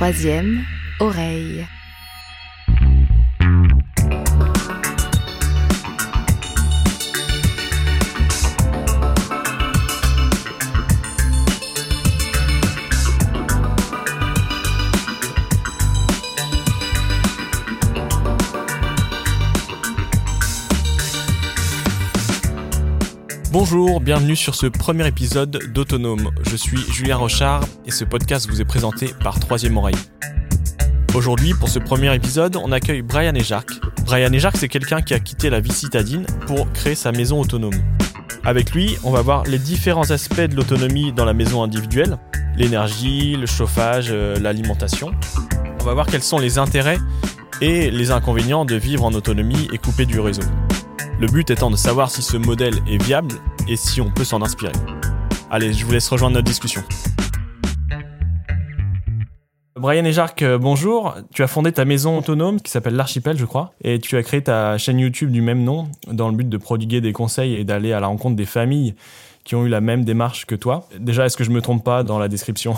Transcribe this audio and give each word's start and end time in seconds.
Troisième 0.00 0.64
oreille. 0.98 1.66
Bonjour, 23.72 24.00
bienvenue 24.00 24.34
sur 24.34 24.56
ce 24.56 24.66
premier 24.66 25.06
épisode 25.06 25.70
d'Autonome. 25.72 26.32
Je 26.44 26.56
suis 26.56 26.78
Julien 26.90 27.14
Rochard 27.14 27.62
et 27.86 27.92
ce 27.92 28.04
podcast 28.04 28.50
vous 28.50 28.60
est 28.60 28.64
présenté 28.64 29.14
par 29.22 29.38
Troisième 29.38 29.76
Oreille. 29.76 29.94
Aujourd'hui, 31.14 31.54
pour 31.54 31.68
ce 31.68 31.78
premier 31.78 32.12
épisode, 32.12 32.56
on 32.56 32.72
accueille 32.72 33.02
Brian 33.02 33.32
et. 33.36 33.44
Brian 34.04 34.32
et 34.32 34.40
c'est 34.56 34.66
quelqu'un 34.66 35.02
qui 35.02 35.14
a 35.14 35.20
quitté 35.20 35.50
la 35.50 35.60
vie 35.60 35.70
citadine 35.70 36.26
pour 36.48 36.72
créer 36.72 36.96
sa 36.96 37.12
maison 37.12 37.40
autonome. 37.40 37.80
Avec 38.42 38.72
lui, 38.72 38.96
on 39.04 39.12
va 39.12 39.22
voir 39.22 39.44
les 39.44 39.60
différents 39.60 40.10
aspects 40.10 40.40
de 40.40 40.56
l'autonomie 40.56 41.12
dans 41.12 41.24
la 41.24 41.32
maison 41.32 41.62
individuelle, 41.62 42.18
l'énergie, 42.56 43.36
le 43.36 43.46
chauffage, 43.46 44.08
euh, 44.10 44.36
l'alimentation. 44.40 45.12
On 45.80 45.84
va 45.84 45.94
voir 45.94 46.06
quels 46.06 46.24
sont 46.24 46.40
les 46.40 46.58
intérêts 46.58 46.98
et 47.60 47.92
les 47.92 48.10
inconvénients 48.10 48.64
de 48.64 48.74
vivre 48.74 49.04
en 49.04 49.12
autonomie 49.12 49.68
et 49.72 49.78
coupé 49.78 50.06
du 50.06 50.18
réseau. 50.18 50.42
Le 51.20 51.26
but 51.26 51.50
étant 51.50 51.70
de 51.70 51.76
savoir 51.76 52.10
si 52.10 52.22
ce 52.22 52.38
modèle 52.38 52.74
est 52.88 53.00
viable 53.00 53.34
et 53.70 53.76
si 53.76 54.00
on 54.00 54.10
peut 54.10 54.24
s'en 54.24 54.42
inspirer. 54.42 54.72
Allez, 55.48 55.72
je 55.72 55.86
vous 55.86 55.92
laisse 55.92 56.08
rejoindre 56.08 56.34
notre 56.34 56.46
discussion. 56.46 56.82
Brian 59.76 60.04
et 60.04 60.12
Jacques, 60.12 60.42
euh, 60.42 60.58
bonjour. 60.58 61.14
Tu 61.32 61.42
as 61.42 61.46
fondé 61.46 61.72
ta 61.72 61.84
maison 61.84 62.18
autonome 62.18 62.60
qui 62.60 62.70
s'appelle 62.70 62.96
l'Archipel, 62.96 63.38
je 63.38 63.44
crois, 63.44 63.72
et 63.82 64.00
tu 64.00 64.16
as 64.16 64.22
créé 64.22 64.42
ta 64.42 64.76
chaîne 64.76 64.98
YouTube 64.98 65.30
du 65.30 65.40
même 65.40 65.62
nom 65.62 65.88
dans 66.08 66.28
le 66.28 66.36
but 66.36 66.48
de 66.48 66.56
prodiguer 66.58 67.00
des 67.00 67.12
conseils 67.12 67.54
et 67.54 67.64
d'aller 67.64 67.92
à 67.92 68.00
la 68.00 68.08
rencontre 68.08 68.36
des 68.36 68.44
familles 68.44 68.94
qui 69.44 69.54
ont 69.54 69.64
eu 69.64 69.68
la 69.68 69.80
même 69.80 70.04
démarche 70.04 70.44
que 70.44 70.56
toi. 70.56 70.88
Déjà, 70.98 71.24
est-ce 71.24 71.36
que 71.36 71.44
je 71.44 71.50
me 71.50 71.62
trompe 71.62 71.84
pas 71.84 72.02
dans 72.02 72.18
la 72.18 72.28
description? 72.28 72.74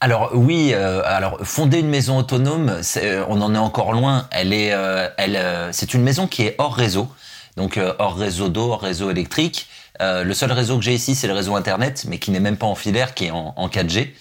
Alors 0.00 0.30
oui, 0.34 0.72
euh, 0.72 1.02
alors 1.04 1.38
fonder 1.42 1.78
une 1.78 1.88
maison 1.88 2.18
autonome, 2.18 2.80
on 3.28 3.40
en 3.40 3.54
est 3.54 3.58
encore 3.58 3.92
loin. 3.92 4.26
Elle 4.32 4.52
est, 4.52 4.72
euh, 4.72 5.08
elle, 5.16 5.38
c'est 5.72 5.94
une 5.94 6.02
maison 6.02 6.26
qui 6.26 6.42
est 6.42 6.56
hors 6.58 6.74
réseau 6.74 7.08
donc 7.56 7.76
euh, 7.76 7.92
hors 7.98 8.16
réseau 8.16 8.48
d'eau, 8.48 8.70
hors 8.72 8.80
réseau 8.80 9.10
électrique. 9.10 9.68
Euh, 10.00 10.24
le 10.24 10.34
seul 10.34 10.52
réseau 10.52 10.78
que 10.78 10.84
j'ai 10.84 10.94
ici, 10.94 11.14
c'est 11.14 11.26
le 11.26 11.34
réseau 11.34 11.54
Internet, 11.56 12.06
mais 12.08 12.18
qui 12.18 12.30
n'est 12.30 12.40
même 12.40 12.56
pas 12.56 12.66
en 12.66 12.74
filaire, 12.74 13.14
qui 13.14 13.26
est 13.26 13.30
en, 13.30 13.68
4G. 13.68 14.12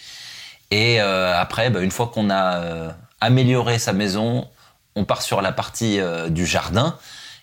Et 0.71 1.01
euh, 1.01 1.37
après, 1.37 1.69
bah, 1.69 1.81
une 1.81 1.91
fois 1.91 2.07
qu'on 2.07 2.29
a 2.29 2.93
amélioré 3.19 3.79
sa 3.79 3.93
maison, 3.93 4.47
on 4.95 5.05
part 5.05 5.21
sur 5.21 5.41
la 5.41 5.51
partie 5.51 5.99
du 6.29 6.45
jardin. 6.45 6.97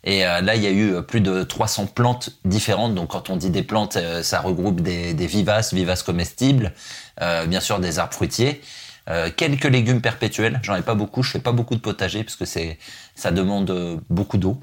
Et 0.05 0.21
là, 0.21 0.55
il 0.55 0.63
y 0.63 0.67
a 0.67 0.71
eu 0.71 1.03
plus 1.03 1.21
de 1.21 1.43
300 1.43 1.87
plantes 1.87 2.31
différentes. 2.45 2.95
Donc, 2.95 3.11
quand 3.11 3.31
on 3.31 3.37
dit 3.37 3.51
des 3.51 3.63
plantes, 3.63 3.99
ça 4.23 4.41
regroupe 4.41 4.81
des, 4.81 5.15
vivaces, 5.27 5.73
vivaces 5.73 6.03
comestibles, 6.03 6.73
bien 7.21 7.61
sûr 7.61 7.79
des 7.79 7.99
arbres 7.99 8.15
fruitiers, 8.15 8.61
quelques 9.37 9.65
légumes 9.65 10.01
perpétuels. 10.01 10.61
J'en 10.63 10.77
ai 10.77 10.83
pas 10.83 10.95
beaucoup. 10.95 11.23
Je 11.23 11.31
fais 11.31 11.41
pas 11.41 11.53
beaucoup 11.53 11.75
de 11.75 11.81
potager 11.81 12.25
parce 12.25 12.37
que 12.37 12.45
ça 12.45 13.31
demande 13.31 14.01
beaucoup 14.09 14.39
d'eau. 14.39 14.61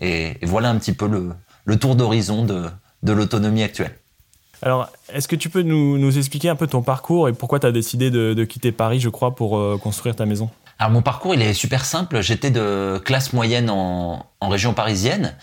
Et, 0.00 0.38
voilà 0.42 0.70
un 0.70 0.78
petit 0.78 0.92
peu 0.92 1.06
le, 1.06 1.78
tour 1.78 1.96
d'horizon 1.96 2.44
de, 2.44 2.68
l'autonomie 3.12 3.62
actuelle. 3.62 3.94
Alors, 4.64 4.90
est-ce 5.12 5.28
que 5.28 5.36
tu 5.36 5.50
peux 5.50 5.60
nous, 5.60 6.18
expliquer 6.18 6.48
un 6.48 6.56
peu 6.56 6.66
ton 6.66 6.80
parcours 6.80 7.28
et 7.28 7.34
pourquoi 7.34 7.60
tu 7.60 7.66
as 7.66 7.72
décidé 7.72 8.10
de, 8.10 8.44
quitter 8.44 8.72
Paris, 8.72 8.98
je 8.98 9.10
crois, 9.10 9.34
pour 9.34 9.58
euh, 9.58 9.78
construire 9.80 10.16
ta 10.16 10.24
maison? 10.24 10.48
Alors, 10.78 10.90
mon 10.90 11.02
parcours, 11.02 11.34
il 11.34 11.42
est 11.42 11.52
super 11.52 11.84
simple. 11.84 12.22
J'étais 12.22 12.50
de 12.50 12.98
classe 13.04 13.34
moyenne 13.34 13.68
en, 13.68 14.26
région 14.40 14.72
parisienne. 14.72 15.36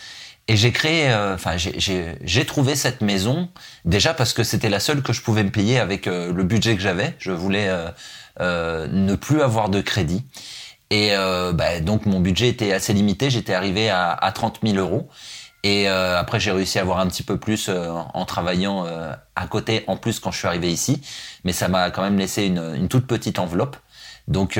Et 0.48 0.58
j'ai 0.58 0.72
créé, 0.72 1.12
euh, 1.12 1.36
enfin, 1.36 1.56
j'ai 1.56 2.46
trouvé 2.46 2.76
cette 2.76 3.02
maison 3.02 3.50
déjà 3.86 4.16
parce 4.16 4.34
que 4.34 4.44
c'était 4.44 4.70
la 4.70 4.80
seule 4.80 5.04
que 5.04 5.14
je 5.14 5.22
pouvais 5.22 5.44
me 5.44 5.52
payer 5.52 5.80
avec 5.80 6.08
euh, 6.08 6.34
le 6.34 6.44
budget 6.44 6.76
que 6.76 6.82
j'avais. 6.82 7.16
Je 7.20 7.32
voulais 7.32 7.70
ne 8.40 9.16
plus 9.16 9.42
avoir 9.44 9.70
de 9.70 9.82
crédit. 9.82 10.26
Et 10.90 11.12
bah, 11.54 11.80
donc 11.80 12.08
mon 12.08 12.20
budget 12.20 12.50
était 12.50 12.74
assez 12.74 12.92
limité, 12.92 13.30
j'étais 13.30 13.54
arrivé 13.54 13.90
à, 13.90 14.12
à 14.12 14.32
30 14.32 14.60
000 14.64 14.78
euros. 14.78 15.08
Et 15.64 15.88
euh, 15.88 16.18
après 16.18 16.40
j'ai 16.40 16.52
réussi 16.52 16.80
à 16.80 16.82
avoir 16.82 17.00
un 17.00 17.08
petit 17.08 17.24
peu 17.24 17.38
plus 17.38 17.70
euh, 17.70 17.92
en 17.92 18.26
travaillant 18.26 18.86
euh, 18.86 19.14
à 19.36 19.48
côté, 19.48 19.84
en 19.88 19.96
plus 19.96 20.20
quand 20.20 20.32
je 20.32 20.38
suis 20.40 20.48
arrivé 20.48 20.72
ici. 20.72 21.02
Mais 21.44 21.54
ça 21.54 21.68
m'a 21.68 21.92
quand 21.92 22.02
même 22.02 22.18
laissé 22.18 22.46
une, 22.46 22.74
une, 22.76 22.88
toute 22.88 23.06
petite 23.08 23.40
enveloppe. 23.40 23.78
Donc 24.28 24.60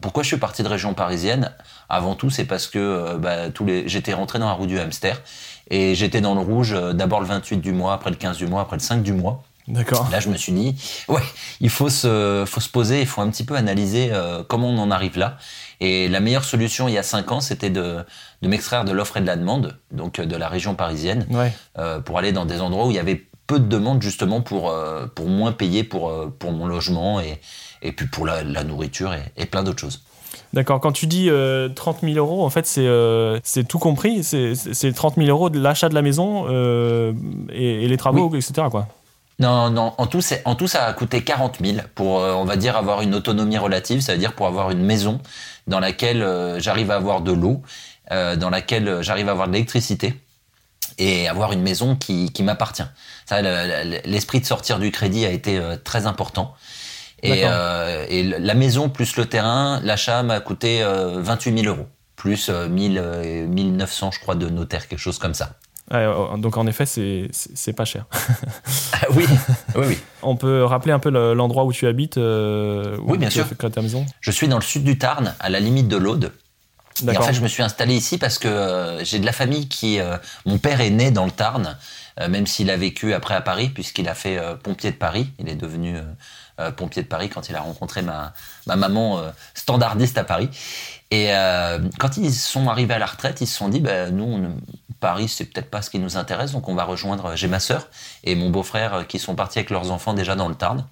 pourquoi 0.00 0.22
je 0.22 0.28
suis 0.28 0.36
parti 0.36 0.62
de 0.62 0.68
région 0.68 0.94
parisienne? 0.94 1.52
Avant 1.88 2.14
tout 2.14 2.30
c'est 2.30 2.44
parce 2.44 2.66
que 2.66 3.16
bah, 3.16 3.50
tous 3.50 3.64
les... 3.64 3.86
j'étais 3.88 4.14
rentré 4.14 4.38
dans 4.38 4.46
la 4.46 4.52
roue 4.52 4.66
du 4.66 4.78
hamster. 4.78 5.20
Et 5.72 5.94
j'étais 5.94 6.20
dans 6.20 6.34
le 6.34 6.40
rouge 6.40 6.76
d'abord 6.94 7.20
le 7.20 7.26
28 7.26 7.58
du 7.58 7.72
mois, 7.72 7.92
après 7.92 8.10
le 8.10 8.16
15 8.16 8.38
du 8.38 8.46
mois, 8.46 8.62
après 8.62 8.76
le 8.76 8.80
5 8.80 9.02
du 9.02 9.12
mois. 9.12 9.42
D'accord. 9.70 10.08
Là, 10.10 10.20
je 10.20 10.28
me 10.28 10.36
suis 10.36 10.52
dit, 10.52 10.74
ouais, 11.08 11.22
il 11.60 11.70
faut 11.70 11.88
se, 11.88 12.44
faut 12.46 12.60
se 12.60 12.68
poser, 12.68 13.00
il 13.00 13.06
faut 13.06 13.20
un 13.20 13.30
petit 13.30 13.44
peu 13.44 13.54
analyser 13.54 14.10
euh, 14.12 14.42
comment 14.46 14.68
on 14.68 14.78
en 14.78 14.90
arrive 14.90 15.18
là. 15.18 15.36
Et 15.80 16.08
la 16.08 16.20
meilleure 16.20 16.44
solution 16.44 16.88
il 16.88 16.94
y 16.94 16.98
a 16.98 17.02
cinq 17.02 17.32
ans, 17.32 17.40
c'était 17.40 17.70
de, 17.70 18.04
de 18.42 18.48
m'extraire 18.48 18.84
de 18.84 18.92
l'offre 18.92 19.16
et 19.16 19.20
de 19.20 19.26
la 19.26 19.36
demande, 19.36 19.78
donc 19.90 20.18
euh, 20.18 20.26
de 20.26 20.36
la 20.36 20.48
région 20.48 20.74
parisienne, 20.74 21.26
euh, 21.78 22.00
pour 22.00 22.18
aller 22.18 22.32
dans 22.32 22.44
des 22.44 22.60
endroits 22.60 22.86
où 22.86 22.90
il 22.90 22.96
y 22.96 23.00
avait 23.00 23.26
peu 23.46 23.58
de 23.58 23.66
demandes 23.66 24.02
justement 24.02 24.42
pour, 24.42 24.70
euh, 24.70 25.06
pour 25.06 25.26
moins 25.26 25.52
payer 25.52 25.82
pour, 25.82 26.12
pour 26.38 26.52
mon 26.52 26.66
logement 26.66 27.20
et, 27.20 27.40
et 27.82 27.92
puis 27.92 28.06
pour 28.06 28.26
la, 28.26 28.44
la 28.44 28.62
nourriture 28.62 29.12
et, 29.14 29.22
et 29.36 29.46
plein 29.46 29.62
d'autres 29.62 29.80
choses. 29.80 30.02
D'accord, 30.52 30.80
quand 30.80 30.92
tu 30.92 31.06
dis 31.06 31.28
30 31.74 31.98
000 32.02 32.14
euros, 32.16 32.44
en 32.44 32.50
fait, 32.50 32.66
c'est 32.66 33.64
tout 33.68 33.78
compris 33.78 34.22
C'est 34.24 34.92
30 34.92 35.16
000 35.16 35.28
euros 35.28 35.48
de 35.48 35.60
l'achat 35.60 35.88
de 35.88 35.94
la 35.94 36.02
maison 36.02 36.48
et, 37.52 37.84
et, 37.84 37.88
les 37.88 37.96
travaux, 37.96 38.34
etc. 38.34 38.66
Quoi. 38.70 38.88
Non, 39.40 39.70
non, 39.70 39.94
en 39.96 40.06
tout, 40.06 40.20
en 40.44 40.54
tout, 40.54 40.68
ça 40.68 40.84
a 40.84 40.92
coûté 40.92 41.24
40 41.24 41.58
000 41.64 41.78
pour, 41.94 42.20
euh, 42.20 42.34
on 42.34 42.44
va 42.44 42.56
dire, 42.56 42.76
avoir 42.76 43.00
une 43.00 43.14
autonomie 43.14 43.56
relative, 43.56 44.02
ça 44.02 44.12
veut 44.12 44.18
dire 44.18 44.34
pour 44.34 44.46
avoir 44.46 44.70
une 44.70 44.84
maison 44.84 45.18
dans 45.66 45.80
laquelle 45.80 46.22
euh, 46.22 46.60
j'arrive 46.60 46.90
à 46.90 46.96
avoir 46.96 47.22
de 47.22 47.32
l'eau, 47.32 47.62
euh, 48.12 48.36
dans 48.36 48.50
laquelle 48.50 48.98
j'arrive 49.00 49.28
à 49.28 49.32
avoir 49.32 49.48
de 49.48 49.54
l'électricité 49.54 50.14
et 50.98 51.26
avoir 51.26 51.52
une 51.52 51.62
maison 51.62 51.96
qui, 51.96 52.30
qui 52.32 52.42
m'appartient. 52.42 52.84
L'esprit 54.04 54.40
de 54.40 54.44
sortir 54.44 54.78
du 54.78 54.90
crédit 54.90 55.24
a 55.24 55.30
été 55.30 55.58
très 55.84 56.06
important. 56.06 56.54
Et, 57.22 57.44
et, 57.44 58.22
la 58.22 58.54
maison 58.54 58.90
plus 58.90 59.16
le 59.16 59.24
terrain, 59.24 59.80
l'achat 59.82 60.22
m'a 60.22 60.40
coûté 60.40 60.84
28 60.84 61.62
000 61.62 61.74
euros, 61.74 61.86
plus 62.16 62.50
1000, 62.50 63.46
1900, 63.48 64.10
je 64.10 64.20
crois, 64.20 64.34
de 64.34 64.50
notaire, 64.50 64.88
quelque 64.88 64.98
chose 64.98 65.18
comme 65.18 65.32
ça. 65.32 65.52
Euh, 65.92 66.36
donc 66.36 66.56
en 66.56 66.66
effet, 66.66 66.86
c'est 66.86 67.72
pas 67.72 67.84
cher. 67.84 68.06
Ah 69.02 69.06
oui, 69.12 69.24
oui, 69.76 69.86
oui. 69.88 69.98
On 70.20 70.36
peut 70.36 70.62
rappeler 70.64 70.92
un 70.92 70.98
peu 70.98 71.08
l'endroit 71.08 71.64
où 71.64 71.72
tu 71.72 71.86
habites 71.86 72.18
euh, 72.18 72.98
Oui, 73.02 73.16
bien 73.16 73.30
sûr. 73.30 73.46
ta 73.56 73.80
maison? 73.80 74.04
Je 74.20 74.30
suis 74.30 74.46
dans 74.46 74.58
le 74.58 74.62
sud 74.62 74.84
du 74.84 74.98
Tarn, 74.98 75.34
à 75.40 75.48
la 75.48 75.58
limite 75.58 75.88
de 75.88 75.96
l'Aude. 75.96 76.32
Et 77.08 77.16
en 77.16 77.22
fait, 77.22 77.32
je 77.32 77.40
me 77.40 77.48
suis 77.48 77.62
installé 77.62 77.94
ici 77.94 78.18
parce 78.18 78.36
que 78.36 78.46
euh, 78.46 79.02
j'ai 79.04 79.18
de 79.18 79.24
la 79.24 79.32
famille 79.32 79.68
qui... 79.68 79.98
mon 80.44 80.58
père 80.58 80.82
est 80.82 80.90
né 80.90 81.10
dans 81.10 81.24
le 81.24 81.30
Tarn, 81.30 81.78
même 82.28 82.46
s'il 82.46 82.68
a 82.68 82.76
vécu 82.76 83.14
après 83.14 83.34
à 83.34 83.40
Paris, 83.40 83.70
puisqu'il 83.70 84.06
a 84.06 84.14
fait 84.14 84.38
pompier 84.62 84.90
de 84.90 84.96
Paris. 84.96 85.30
Il 85.38 85.48
est 85.48 85.54
devenu 85.54 85.96
pompier 86.76 87.02
de 87.02 87.08
Paris 87.08 87.30
quand 87.30 87.48
il 87.48 87.56
a 87.56 87.62
rencontré 87.62 88.02
ma, 88.02 88.34
ma 88.66 88.76
maman 88.76 89.22
standardiste 89.54 90.18
à 90.18 90.24
Paris. 90.24 90.50
Et 91.10 91.30
quand 91.98 92.18
ils 92.18 92.34
sont 92.34 92.68
arrivés 92.68 92.94
à 92.94 92.98
la 92.98 93.06
retraite, 93.06 93.40
ils 93.40 93.46
se 93.46 93.56
sont 93.56 93.70
dit, 93.70 93.80
bah, 93.80 94.10
nous, 94.10 94.24
on, 94.24 94.54
Paris, 95.00 95.28
c'est 95.28 95.46
peut-être 95.46 95.70
pas 95.70 95.82
ce 95.82 95.90
qui 95.90 95.98
nous 95.98 96.16
intéresse, 96.16 96.52
donc 96.52 96.68
on 96.68 96.74
va 96.74 96.84
rejoindre. 96.84 97.34
J'ai 97.34 97.48
ma 97.48 97.60
sœur 97.60 97.88
et 98.24 98.34
mon 98.34 98.50
beau-frère 98.50 98.94
euh, 98.94 99.04
qui 99.04 99.18
sont 99.18 99.34
partis 99.34 99.58
avec 99.58 99.70
leurs 99.70 99.90
enfants 99.90 100.14
déjà 100.14 100.36
dans 100.36 100.48
le 100.48 100.54
Tarn. 100.54 100.84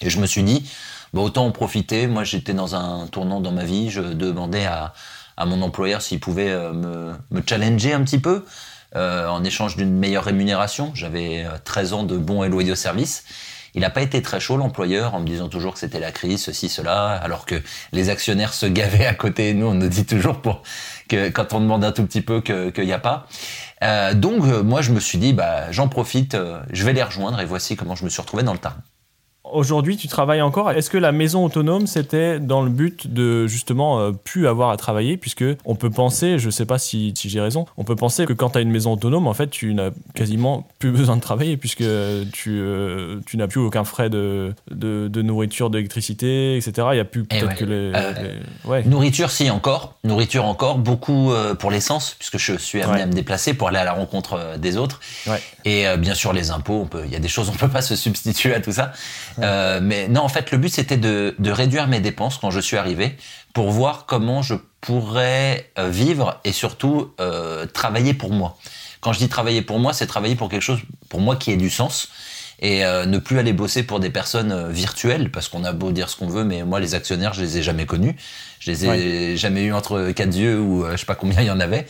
Et 0.00 0.10
je 0.10 0.18
me 0.18 0.26
suis 0.26 0.42
dit, 0.42 0.68
bah, 1.12 1.20
autant 1.20 1.46
en 1.46 1.50
profiter. 1.50 2.06
Moi, 2.06 2.24
j'étais 2.24 2.54
dans 2.54 2.74
un 2.74 3.06
tournant 3.06 3.40
dans 3.40 3.52
ma 3.52 3.64
vie. 3.64 3.90
Je 3.90 4.00
demandais 4.00 4.64
à, 4.64 4.94
mon 5.44 5.60
employeur 5.62 6.02
s'il 6.02 6.20
pouvait 6.20 6.50
euh, 6.50 6.72
me, 7.30 7.42
challenger 7.46 7.92
un 7.92 8.02
petit 8.02 8.18
peu 8.18 8.44
euh, 8.94 9.26
en 9.28 9.42
échange 9.42 9.76
d'une 9.76 9.92
meilleure 9.92 10.24
rémunération. 10.24 10.92
J'avais 10.94 11.44
13 11.64 11.92
ans 11.92 12.02
de 12.04 12.16
bons 12.16 12.44
et 12.44 12.48
loyaux 12.48 12.76
services. 12.76 13.24
Il 13.74 13.80
n'a 13.80 13.90
pas 13.90 14.02
été 14.02 14.20
très 14.20 14.38
chaud, 14.38 14.56
l'employeur, 14.56 15.14
en 15.14 15.20
me 15.20 15.26
disant 15.26 15.48
toujours 15.48 15.72
que 15.72 15.78
c'était 15.78 16.00
la 16.00 16.12
crise, 16.12 16.44
ceci, 16.44 16.68
cela, 16.68 17.10
alors 17.10 17.46
que 17.46 17.60
les 17.92 18.10
actionnaires 18.10 18.52
se 18.52 18.66
gavaient 18.66 19.06
à 19.06 19.14
côté. 19.14 19.54
Nous, 19.54 19.66
on 19.66 19.74
nous 19.74 19.88
dit 19.88 20.04
toujours 20.04 20.42
pour 20.42 20.62
que 21.08 21.30
quand 21.30 21.54
on 21.54 21.60
demande 21.60 21.84
un 21.84 21.92
tout 21.92 22.04
petit 22.04 22.20
peu 22.20 22.40
qu'il 22.40 22.84
n'y 22.84 22.92
a 22.92 22.98
pas. 22.98 23.26
Euh, 23.82 24.14
donc, 24.14 24.44
euh, 24.44 24.62
moi, 24.62 24.82
je 24.82 24.92
me 24.92 25.00
suis 25.00 25.18
dit, 25.18 25.32
bah, 25.32 25.70
j'en 25.72 25.88
profite, 25.88 26.34
euh, 26.34 26.60
je 26.70 26.84
vais 26.84 26.92
les 26.92 27.02
rejoindre, 27.02 27.40
et 27.40 27.44
voici 27.44 27.76
comment 27.76 27.96
je 27.96 28.04
me 28.04 28.10
suis 28.10 28.20
retrouvé 28.20 28.42
dans 28.42 28.52
le 28.52 28.58
Tarn. 28.58 28.80
Aujourd'hui, 29.52 29.96
tu 29.96 30.08
travailles 30.08 30.42
encore. 30.42 30.70
Est-ce 30.70 30.90
que 30.90 30.98
la 30.98 31.12
maison 31.12 31.44
autonome, 31.44 31.86
c'était 31.86 32.40
dans 32.40 32.62
le 32.62 32.70
but 32.70 33.12
de 33.12 33.46
justement 33.46 34.00
euh, 34.00 34.12
plus 34.12 34.46
avoir 34.46 34.70
à 34.70 34.76
travailler, 34.76 35.16
puisque 35.16 35.44
on 35.64 35.74
peut 35.74 35.90
penser, 35.90 36.38
je 36.38 36.50
sais 36.50 36.66
pas 36.66 36.78
si, 36.78 37.12
si 37.16 37.28
j'ai 37.28 37.40
raison, 37.40 37.66
on 37.76 37.84
peut 37.84 37.96
penser 37.96 38.26
que 38.26 38.32
quand 38.32 38.50
tu 38.50 38.58
as 38.58 38.60
une 38.60 38.70
maison 38.70 38.92
autonome, 38.92 39.26
en 39.26 39.34
fait, 39.34 39.48
tu 39.48 39.74
n'as 39.74 39.90
quasiment 40.14 40.66
plus 40.78 40.90
besoin 40.92 41.16
de 41.16 41.20
travailler, 41.20 41.56
puisque 41.56 41.84
tu, 42.32 42.50
euh, 42.50 43.20
tu 43.26 43.36
n'as 43.36 43.46
plus 43.46 43.60
aucun 43.60 43.84
frais 43.84 44.10
de, 44.10 44.54
de, 44.70 45.22
nourriture, 45.22 45.70
d'électricité, 45.70 46.56
etc. 46.56 46.88
Il 46.92 46.96
y 46.96 47.00
a 47.00 47.04
plus 47.04 47.24
eh 47.30 47.40
que 47.54 47.64
les, 47.64 47.92
ouais. 48.64 48.82
Nourriture, 48.84 49.30
si 49.30 49.50
encore. 49.50 49.94
Nourriture 50.04 50.44
encore. 50.44 50.78
Beaucoup 50.78 51.32
pour 51.58 51.70
l'essence, 51.70 52.16
puisque 52.18 52.38
je 52.38 52.56
suis 52.56 52.82
amené 52.82 53.02
à 53.02 53.06
me 53.06 53.12
déplacer 53.12 53.54
pour 53.54 53.68
aller 53.68 53.78
à 53.78 53.84
la 53.84 53.92
rencontre 53.92 54.58
des 54.58 54.76
autres. 54.76 55.00
Et 55.64 55.84
bien 55.98 56.14
sûr, 56.14 56.32
les 56.32 56.50
impôts, 56.50 56.88
il 57.04 57.10
y 57.10 57.16
a 57.16 57.20
des 57.20 57.28
choses, 57.28 57.48
on 57.48 57.52
peut 57.52 57.68
pas 57.68 57.82
se 57.82 57.94
substituer 57.94 58.54
à 58.54 58.60
tout 58.60 58.72
ça. 58.72 58.92
Euh, 59.42 59.80
mais 59.82 60.08
non, 60.08 60.22
en 60.22 60.28
fait, 60.28 60.50
le 60.50 60.58
but 60.58 60.68
c'était 60.68 60.96
de, 60.96 61.34
de, 61.38 61.50
réduire 61.50 61.88
mes 61.88 62.00
dépenses 62.00 62.38
quand 62.38 62.50
je 62.50 62.60
suis 62.60 62.76
arrivé 62.76 63.16
pour 63.52 63.70
voir 63.70 64.06
comment 64.06 64.42
je 64.42 64.54
pourrais 64.80 65.70
euh, 65.78 65.88
vivre 65.88 66.40
et 66.44 66.52
surtout 66.52 67.12
euh, 67.20 67.66
travailler 67.66 68.14
pour 68.14 68.30
moi. 68.30 68.58
Quand 69.00 69.12
je 69.12 69.18
dis 69.18 69.28
travailler 69.28 69.62
pour 69.62 69.78
moi, 69.78 69.92
c'est 69.92 70.06
travailler 70.06 70.36
pour 70.36 70.48
quelque 70.48 70.62
chose 70.62 70.80
pour 71.08 71.20
moi 71.20 71.36
qui 71.36 71.50
ait 71.50 71.56
du 71.56 71.70
sens 71.70 72.08
et 72.60 72.84
euh, 72.84 73.04
ne 73.06 73.18
plus 73.18 73.38
aller 73.38 73.52
bosser 73.52 73.82
pour 73.82 73.98
des 73.98 74.10
personnes 74.10 74.52
euh, 74.52 74.68
virtuelles 74.68 75.30
parce 75.30 75.48
qu'on 75.48 75.64
a 75.64 75.72
beau 75.72 75.90
dire 75.90 76.08
ce 76.08 76.16
qu'on 76.16 76.28
veut, 76.28 76.44
mais 76.44 76.62
moi 76.62 76.78
les 76.78 76.94
actionnaires, 76.94 77.34
je 77.34 77.42
les 77.42 77.58
ai 77.58 77.62
jamais 77.62 77.86
connus, 77.86 78.14
je 78.60 78.70
les 78.70 78.86
ai 78.86 79.36
jamais 79.36 79.64
eu 79.64 79.72
entre 79.72 80.12
quatre 80.12 80.36
yeux 80.36 80.60
ou 80.60 80.86
je 80.90 80.96
sais 80.96 81.06
pas 81.06 81.16
combien 81.16 81.40
il 81.40 81.46
y 81.46 81.50
en 81.50 81.60
avait. 81.60 81.86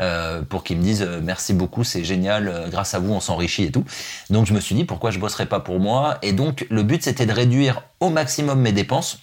Euh, 0.00 0.42
pour 0.42 0.64
qu'ils 0.64 0.78
me 0.78 0.82
disent 0.82 1.02
euh, 1.02 1.20
merci 1.22 1.54
beaucoup, 1.54 1.84
c'est 1.84 2.02
génial, 2.02 2.48
euh, 2.48 2.68
grâce 2.68 2.94
à 2.94 2.98
vous 2.98 3.12
on 3.12 3.20
s'enrichit 3.20 3.64
et 3.64 3.70
tout. 3.70 3.84
Donc 4.28 4.46
je 4.46 4.52
me 4.52 4.60
suis 4.60 4.74
dit 4.74 4.84
pourquoi 4.84 5.10
je 5.10 5.18
bosserais 5.18 5.46
pas 5.46 5.60
pour 5.60 5.78
moi? 5.78 6.18
Et 6.22 6.32
donc 6.32 6.66
le 6.68 6.82
but 6.82 7.02
c'était 7.02 7.26
de 7.26 7.32
réduire 7.32 7.82
au 8.00 8.10
maximum 8.10 8.60
mes 8.60 8.72
dépenses 8.72 9.18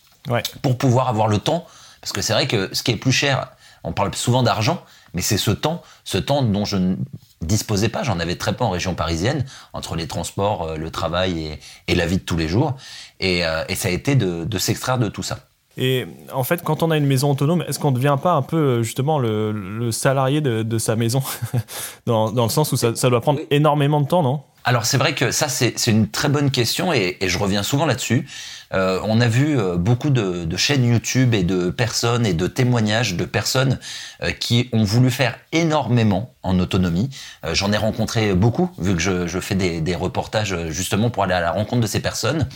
pour 0.62 0.78
pouvoir 0.78 1.10
avoir 1.10 1.28
le 1.28 1.40
temps 1.40 1.66
parce 2.00 2.14
que 2.14 2.22
c'est 2.22 2.34
vrai 2.34 2.48
que 2.48 2.70
ce 2.74 2.84
qui 2.84 2.92
est 2.92 2.96
plus 2.96 3.12
cher, 3.12 3.52
on 3.84 3.92
parle 3.92 4.16
souvent 4.16 4.44
d'argent, 4.44 4.84
mais 5.14 5.22
c'est 5.22 5.38
ce 5.38 5.52
temps, 5.52 5.82
ce 6.04 6.18
temps 6.18 6.42
dont 6.42 6.66
je 6.66 6.78
ne 6.78 6.96
disposais 7.42 7.90
pas, 7.90 8.04
j'en 8.04 8.20
avais 8.20 8.36
très 8.36 8.54
peu 8.54 8.64
en 8.64 8.70
région 8.70 8.96
parisienne, 8.96 9.46
entre 9.74 9.96
les 9.96 10.08
transports, 10.08 10.78
le 10.78 10.90
travail 10.90 11.60
et, 11.88 11.96
la 11.96 12.06
vie 12.06 12.18
de 12.18 12.24
tous 12.24 12.38
les 12.38 12.48
jours. 12.48 12.76
Et, 13.20 13.44
ça 13.76 13.88
a 13.88 13.92
été 13.92 14.16
de 14.16 14.58
s'extraire 14.58 14.98
de 14.98 15.10
tout 15.10 15.22
ça. 15.22 15.51
Et 15.78 16.06
en 16.34 16.44
fait, 16.44 16.64
quand 16.64 16.84
on 16.84 16.92
a 16.92 16.98
une 16.98 17.06
maison 17.06 17.32
autonome, 17.32 17.64
est-ce 17.68 17.80
qu'on 17.80 17.92
ne 17.92 17.96
devient 17.96 18.18
pas 18.22 18.34
un 18.34 18.42
peu 18.42 18.58
euh, 18.58 18.84
justement 18.84 19.20
le, 19.20 19.90
salarié 19.92 20.42
de, 20.42 20.78
sa 20.78 20.96
maison? 20.96 21.22
Dans, 22.06 22.32
le 22.32 22.50
sens 22.50 22.72
où 22.72 22.78
ça, 22.78 22.96
ça 22.96 23.10
doit 23.10 23.22
prendre 23.22 23.40
énormément 23.50 24.02
de 24.02 24.08
temps, 24.08 24.24
non? 24.24 24.42
Alors 24.64 24.86
c'est 24.86 24.98
vrai 24.98 25.16
que 25.16 25.32
ça 25.32 25.50
c'est 25.50 25.88
une 25.88 26.10
très 26.10 26.30
bonne 26.30 26.52
question 26.52 26.94
et, 26.94 27.18
je 27.22 27.38
reviens 27.38 27.64
souvent 27.64 27.86
là-dessus. 27.86 28.28
Euh, 28.74 29.02
on 29.04 29.20
a 29.20 29.28
vu 29.28 29.60
euh, 29.60 29.76
beaucoup 29.76 30.10
de, 30.10 30.56
chaînes 30.56 30.86
YouTube 30.86 31.34
et 31.34 31.44
de 31.44 31.70
personnes 31.72 32.26
et 32.26 32.34
de 32.34 32.48
témoignages 32.48 33.16
de 33.16 33.26
personnes 33.26 33.80
euh, 34.24 34.32
qui 34.32 34.70
ont 34.72 34.86
voulu 34.86 35.12
faire 35.12 35.36
énormément 35.52 36.34
en 36.44 36.58
autonomie. 36.60 37.10
J'en 37.54 37.72
ai 37.72 37.78
rencontré 37.78 38.34
beaucoup 38.34 38.72
vu 38.80 38.96
que 38.96 39.02
je, 39.28 39.40
fais 39.40 39.54
des, 39.54 39.96
reportages 39.96 40.56
justement 40.70 41.12
pour 41.12 41.24
aller 41.24 41.34
à 41.34 41.40
la 41.40 41.52
rencontre 41.52 41.82
de 41.82 41.88
ces 41.88 42.00
personnes. 42.00 42.48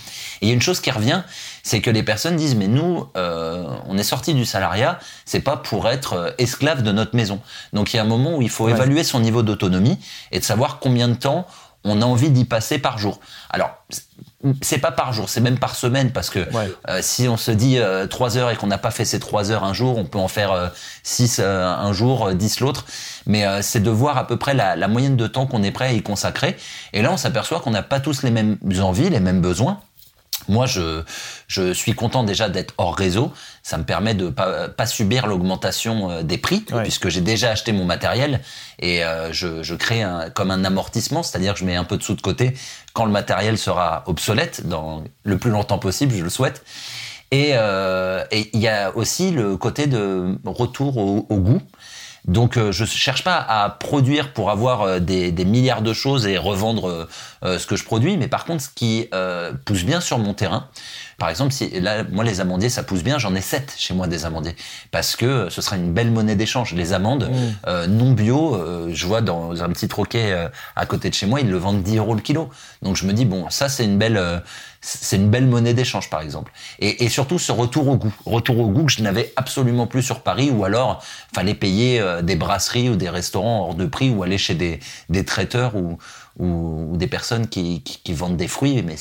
Et 0.41 0.45
il 0.45 0.47
y 0.47 0.51
a 0.51 0.53
une 0.55 0.61
chose 0.61 0.79
qui 0.79 0.89
revient, 0.89 1.21
c'est 1.61 1.81
que 1.81 1.91
les 1.91 2.01
personnes 2.01 2.35
disent 2.35 2.55
mais 2.55 2.67
nous 2.67 3.07
on 3.13 3.97
est 3.97 4.03
sorti 4.03 4.33
du 4.33 4.43
salariat, 4.43 4.97
c'est 5.25 5.41
pas 5.41 5.57
pour 5.57 5.87
être 5.87 6.33
esclave 6.39 6.81
de 6.81 6.91
notre 6.91 7.15
maison. 7.15 7.41
Donc 7.73 7.93
il 7.93 7.97
y 7.97 7.99
a 7.99 8.03
un 8.03 8.07
moment 8.07 8.37
où 8.37 8.41
il 8.41 8.49
faut 8.49 8.69
évaluer 8.69 9.03
son 9.03 9.19
niveau 9.19 9.43
d'autonomie 9.43 9.99
et 10.31 10.39
de 10.39 10.43
savoir 10.43 10.79
combien 10.79 11.07
de 11.07 11.15
temps 11.15 11.45
on 11.85 12.01
a 12.01 12.05
envie 12.05 12.29
d'y 12.29 12.45
passer 12.45 12.79
par 12.79 12.97
jour. 12.97 13.19
Alors, 13.49 13.69
c'est 14.61 14.77
pas 14.77 14.91
par 14.91 15.13
jour, 15.13 15.29
c'est 15.29 15.41
même 15.41 15.57
par 15.57 15.75
semaine 15.75 16.11
parce 16.11 16.29
que 16.29 16.39
euh, 16.89 16.99
si 17.01 17.27
on 17.27 17.37
se 17.37 17.51
dit 17.51 17.79
euh, 17.79 18.05
trois 18.07 18.25
3 18.25 18.37
heures 18.37 18.49
et 18.49 18.55
qu'on 18.55 18.67
n'a 18.67 18.77
pas 18.77 18.91
fait 18.91 19.05
ces 19.05 19.19
3 19.19 19.51
heures 19.51 19.63
un 19.63 19.73
jour, 19.73 19.97
on 19.97 20.05
peut 20.05 20.17
en 20.17 20.27
faire 20.27 20.71
6 21.03 21.39
euh, 21.39 21.67
un 21.67 21.93
jour, 21.93 22.33
10 22.33 22.59
l'autre. 22.59 22.85
Mais 23.27 23.45
c'est 23.61 23.81
de 23.81 23.89
voir 23.89 24.17
à 24.17 24.27
peu 24.27 24.37
près 24.37 24.53
la, 24.53 24.75
la 24.75 24.87
moyenne 24.87 25.15
de 25.15 25.27
temps 25.27 25.45
qu'on 25.45 25.63
est 25.63 25.71
prêt 25.71 25.87
à 25.87 25.91
y 25.93 26.01
consacrer. 26.01 26.57
Et 26.93 27.01
là, 27.01 27.11
on 27.11 27.17
s'aperçoit 27.17 27.59
qu'on 27.59 27.71
n'a 27.71 27.83
pas 27.83 27.99
tous 27.99 28.23
les 28.23 28.31
mêmes 28.31 28.57
envies, 28.79 29.09
les 29.09 29.19
mêmes 29.19 29.41
besoins. 29.41 29.79
Moi, 30.47 30.65
je, 30.65 31.03
je 31.47 31.73
suis 31.73 31.93
content 31.93 32.23
déjà 32.23 32.49
d'être 32.49 32.73
hors 32.77 32.95
réseau. 32.95 33.31
Ça 33.63 33.77
me 33.77 33.83
permet 33.83 34.13
de 34.13 34.29
pas, 34.29 34.69
pas 34.69 34.85
subir 34.85 35.27
l'augmentation 35.27 36.09
euh, 36.09 36.23
des 36.23 36.37
prix, 36.37 36.61
puisque 36.61 37.09
j'ai 37.09 37.21
déjà 37.21 37.51
acheté 37.51 37.71
mon 37.71 37.85
matériel 37.85 38.41
et 38.79 39.03
euh, 39.03 39.31
je, 39.31 39.63
je, 39.63 39.75
crée 39.75 40.01
un, 40.01 40.29
comme 40.29 40.51
un 40.51 40.63
amortissement, 40.63 41.23
c'est-à-dire 41.23 41.53
que 41.53 41.59
je 41.59 41.65
mets 41.65 41.75
un 41.75 41.83
peu 41.83 41.97
de 41.97 42.03
sous 42.03 42.15
de 42.15 42.21
côté 42.21 42.55
quand 42.93 43.05
le 43.05 43.11
matériel 43.11 43.57
sera 43.57 44.03
obsolète, 44.07 44.67
dans 44.67 45.03
le 45.23 45.37
plus 45.37 45.51
longtemps 45.51 45.79
possible, 45.79 46.13
je 46.15 46.23
le 46.23 46.29
souhaite. 46.29 46.63
Et 47.31 47.51
euh, 47.53 48.23
il 48.31 48.59
y 48.59 48.67
a 48.67 48.95
aussi 48.95 49.31
le 49.31 49.57
côté 49.57 49.87
de 49.87 50.37
retour 50.45 50.97
au, 50.97 51.25
au 51.29 51.37
goût. 51.37 51.61
Donc 52.27 52.57
euh, 52.57 52.71
je 52.71 52.85
cherche 52.85 53.23
pas 53.23 53.37
à 53.37 53.69
produire 53.69 54.33
pour 54.33 54.49
avoir 54.49 54.81
euh, 54.81 54.99
des, 54.99 55.31
milliards 55.45 55.83
de 55.83 55.93
choses 55.93 56.25
et 56.25 56.37
revendre 56.37 57.07
euh, 57.43 57.59
ce 57.59 57.67
que 57.67 57.75
je 57.75 57.85
produis, 57.85 58.17
mais 58.17 58.27
par 58.27 58.45
contre 58.45 58.63
ce 58.63 58.69
qui 58.69 59.09
pousse 59.65 59.83
bien 59.83 60.01
sur 60.01 60.17
mon 60.17 60.33
terrain, 60.33 60.67
par 61.17 61.29
exemple, 61.29 61.53
si 61.53 61.69
là, 61.79 62.03
moi, 62.11 62.25
les 62.25 62.41
amandiers, 62.41 62.67
ça 62.67 62.83
pousse 62.83 63.01
bien. 63.01 63.17
J'en 63.19 63.33
ai 63.35 63.41
sept 63.41 63.73
chez 63.77 63.93
moi 63.93 64.07
des 64.07 64.25
amandiers 64.25 64.55
parce 64.91 65.15
que 65.15 65.47
ce 65.49 65.61
sera 65.61 65.77
une 65.77 65.93
belle 65.93 66.11
monnaie 66.11 66.35
d'échange. 66.35 66.73
Les 66.73 66.91
amandes 66.91 67.29
mmh. 67.29 67.85
non 67.85 68.11
bio, 68.11 68.59
je 68.91 69.07
vois 69.07 69.21
dans 69.21 69.63
un 69.63 69.69
petit 69.69 69.87
troquet 69.87 70.35
à 70.75 70.85
côté 70.85 71.09
de 71.09 71.13
chez 71.13 71.25
moi, 71.25 71.39
ils 71.39 71.49
le 71.49 71.57
vendent 71.57 71.83
10 71.83 71.97
euros 71.97 72.15
le 72.15 72.21
kilo. 72.21 72.49
Donc 72.81 72.95
je 72.95 73.05
me 73.05 73.13
dis 73.13 73.25
bon, 73.25 73.49
ça 73.49 73.69
c'est 73.69 73.85
une 73.85 73.97
belle 73.97 74.41
c'est 74.85 75.15
une 75.15 75.29
belle 75.29 75.47
monnaie 75.47 75.73
d'échange 75.73 76.09
par 76.09 76.21
exemple. 76.21 76.51
Et, 76.79 77.09
surtout 77.09 77.39
ce 77.39 77.51
retour 77.51 77.87
au 77.87 77.97
goût, 77.97 78.13
retour 78.25 78.59
au 78.59 78.67
goût 78.69 78.85
que 78.85 78.91
je 78.91 79.01
n'avais 79.01 79.33
absolument 79.35 79.87
plus 79.87 80.03
sur 80.03 80.19
Paris, 80.19 80.51
ou 80.51 80.63
alors 80.63 81.03
fallait 81.33 81.55
payer 81.55 81.99
euh, 81.99 82.21
des 82.21 82.35
brasseries 82.35 82.89
ou 82.89 82.95
des 82.95 83.09
restaurants 83.09 83.63
hors 83.63 83.75
de 83.75 83.85
prix, 83.85 84.11
ou 84.11 84.21
aller 84.21 84.37
chez 84.37 84.53
des, 84.53 85.25
traiteurs 85.25 85.73
ou, 85.75 85.97
des 86.97 87.07
personnes 87.07 87.47
qui, 87.47 87.81
vendent 88.09 88.37
des 88.37 88.47
fruits. 88.47 88.83
Mais 88.83 88.95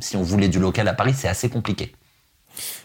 si 0.00 0.16
on 0.16 0.22
voulait 0.22 0.48
du 0.48 0.58
local 0.58 0.88
à 0.88 0.94
Paris, 0.94 1.14
c'est 1.16 1.28
assez 1.28 1.48
compliqué. 1.48 1.92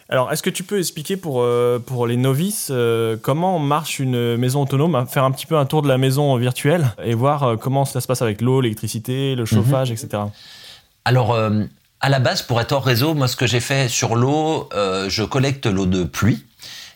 Alors, 0.10 0.32
est-ce 0.32 0.44
que 0.44 0.50
tu 0.50 0.64
peux 0.64 0.78
expliquer 0.78 1.18
pour, 1.18 1.42
euh, 1.42 1.80
pour 1.80 2.06
les 2.06 2.18
novices 2.18 2.68
euh, 2.70 3.18
comment 3.20 3.58
marche 3.58 4.00
une 4.00 4.38
maison 4.38 4.62
autonome 4.62 5.06
Faire 5.10 5.24
un 5.24 5.32
petit 5.32 5.48
peu 5.48 5.58
un 5.58 5.66
tour 5.66 5.82
de 5.82 5.88
la 5.88 5.98
maison 5.98 6.36
virtuelle 6.36 6.94
et 7.04 7.16
voir 7.16 7.58
comment 7.58 7.86
ça 7.86 8.02
se 8.02 8.06
passe 8.06 8.22
avec 8.22 8.42
l'eau, 8.42 8.62
l'électricité, 8.62 9.34
le 9.34 9.46
chauffage, 9.46 9.90
mhm. 9.90 9.96
etc. 9.96 10.24
Alors, 11.06 11.36
à 12.04 12.10
la 12.10 12.20
base, 12.20 12.42
pour 12.42 12.60
être 12.60 12.74
hors 12.74 12.84
réseau, 12.84 13.14
moi, 13.14 13.30
ce 13.30 13.38
que 13.38 13.48
j'ai 13.48 13.62
fait 13.62 13.88
sur 13.88 14.18
l'eau, 14.18 14.68
euh, 14.74 15.10
je 15.10 15.24
collecte 15.24 15.68
l'eau 15.68 15.86
de 15.86 16.04
pluie. 16.04 16.46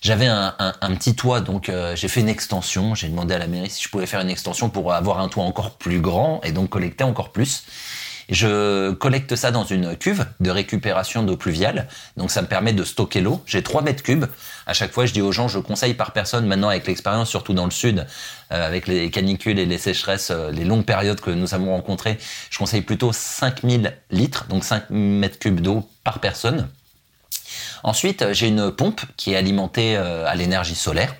J'avais 0.01 0.27
un, 0.27 0.51
petit 0.95 1.15
toit, 1.15 1.39
donc 1.39 1.69
euh, 1.69 1.95
j'ai 1.95 2.09
fait 2.09 2.19
une 2.19 2.27
extension. 2.27 2.93
J'ai 2.93 3.07
demandé 3.07 3.33
à 3.33 3.37
la 3.37 3.47
mairie 3.47 3.69
si 3.69 3.81
je 3.81 3.87
pouvais 3.89 4.05
faire 4.05 4.19
une 4.19 4.29
extension 4.29 4.69
pour 4.69 4.93
avoir 4.93 5.21
un 5.21 5.29
toit 5.29 5.45
encore 5.45 5.71
plus 5.71 6.01
grand 6.01 6.41
et 6.43 6.51
donc 6.51 6.69
collecter 6.69 7.05
encore 7.05 7.29
plus. 7.29 7.63
Je 8.29 8.91
collecte 8.91 9.35
ça 9.37 9.51
dans 9.51 9.63
une 9.63 9.95
cuve 9.95 10.25
de 10.41 10.49
récupération 10.49 11.23
d'eau 11.23 11.37
pluviale. 11.37 11.87
Donc 12.17 12.29
ça 12.29 12.41
me 12.41 12.47
permet 12.47 12.73
de 12.73 12.83
stocker 12.83 13.21
l'eau. 13.21 13.41
J'ai 13.45 13.63
3 13.63 13.83
mètres 13.83 14.03
cubes. 14.03 14.25
À 14.65 14.73
chaque 14.73 14.91
fois, 14.91 15.05
je 15.05 15.13
dis 15.13 15.21
aux 15.21 15.31
gens, 15.31 15.47
je 15.47 15.59
conseille 15.59 15.93
par 15.93 16.11
personne 16.11 16.45
maintenant 16.45 16.67
avec 16.67 16.87
l'expérience, 16.87 17.29
surtout 17.29 17.53
dans 17.53 17.63
le 17.63 17.71
sud, 17.71 18.05
euh, 18.51 18.67
avec 18.67 18.87
les 18.87 19.09
canicules 19.11 19.59
et 19.59 19.65
les 19.65 19.77
sécheresses, 19.77 20.31
euh, 20.31 20.51
les 20.51 20.65
longues 20.65 20.83
périodes 20.83 21.21
que 21.21 21.31
nous 21.31 21.53
avons 21.53 21.71
rencontrées, 21.71 22.17
je 22.49 22.57
conseille 22.57 22.81
plutôt 22.81 23.13
5000 23.13 23.93
litres, 24.11 24.45
donc 24.47 24.65
5 24.65 24.89
mètres 24.89 25.39
cubes 25.39 25.61
d'eau 25.61 25.87
par 26.03 26.19
personne. 26.19 26.67
Ensuite, 27.83 28.33
j'ai 28.33 28.49
une 28.49 28.71
pompe 28.71 29.01
qui 29.15 29.31
est 29.31 29.37
alimentée 29.37 29.95
euh, 29.95 30.27
à 30.27 30.35
l'énergie 30.35 30.75
solaire, 30.75 31.15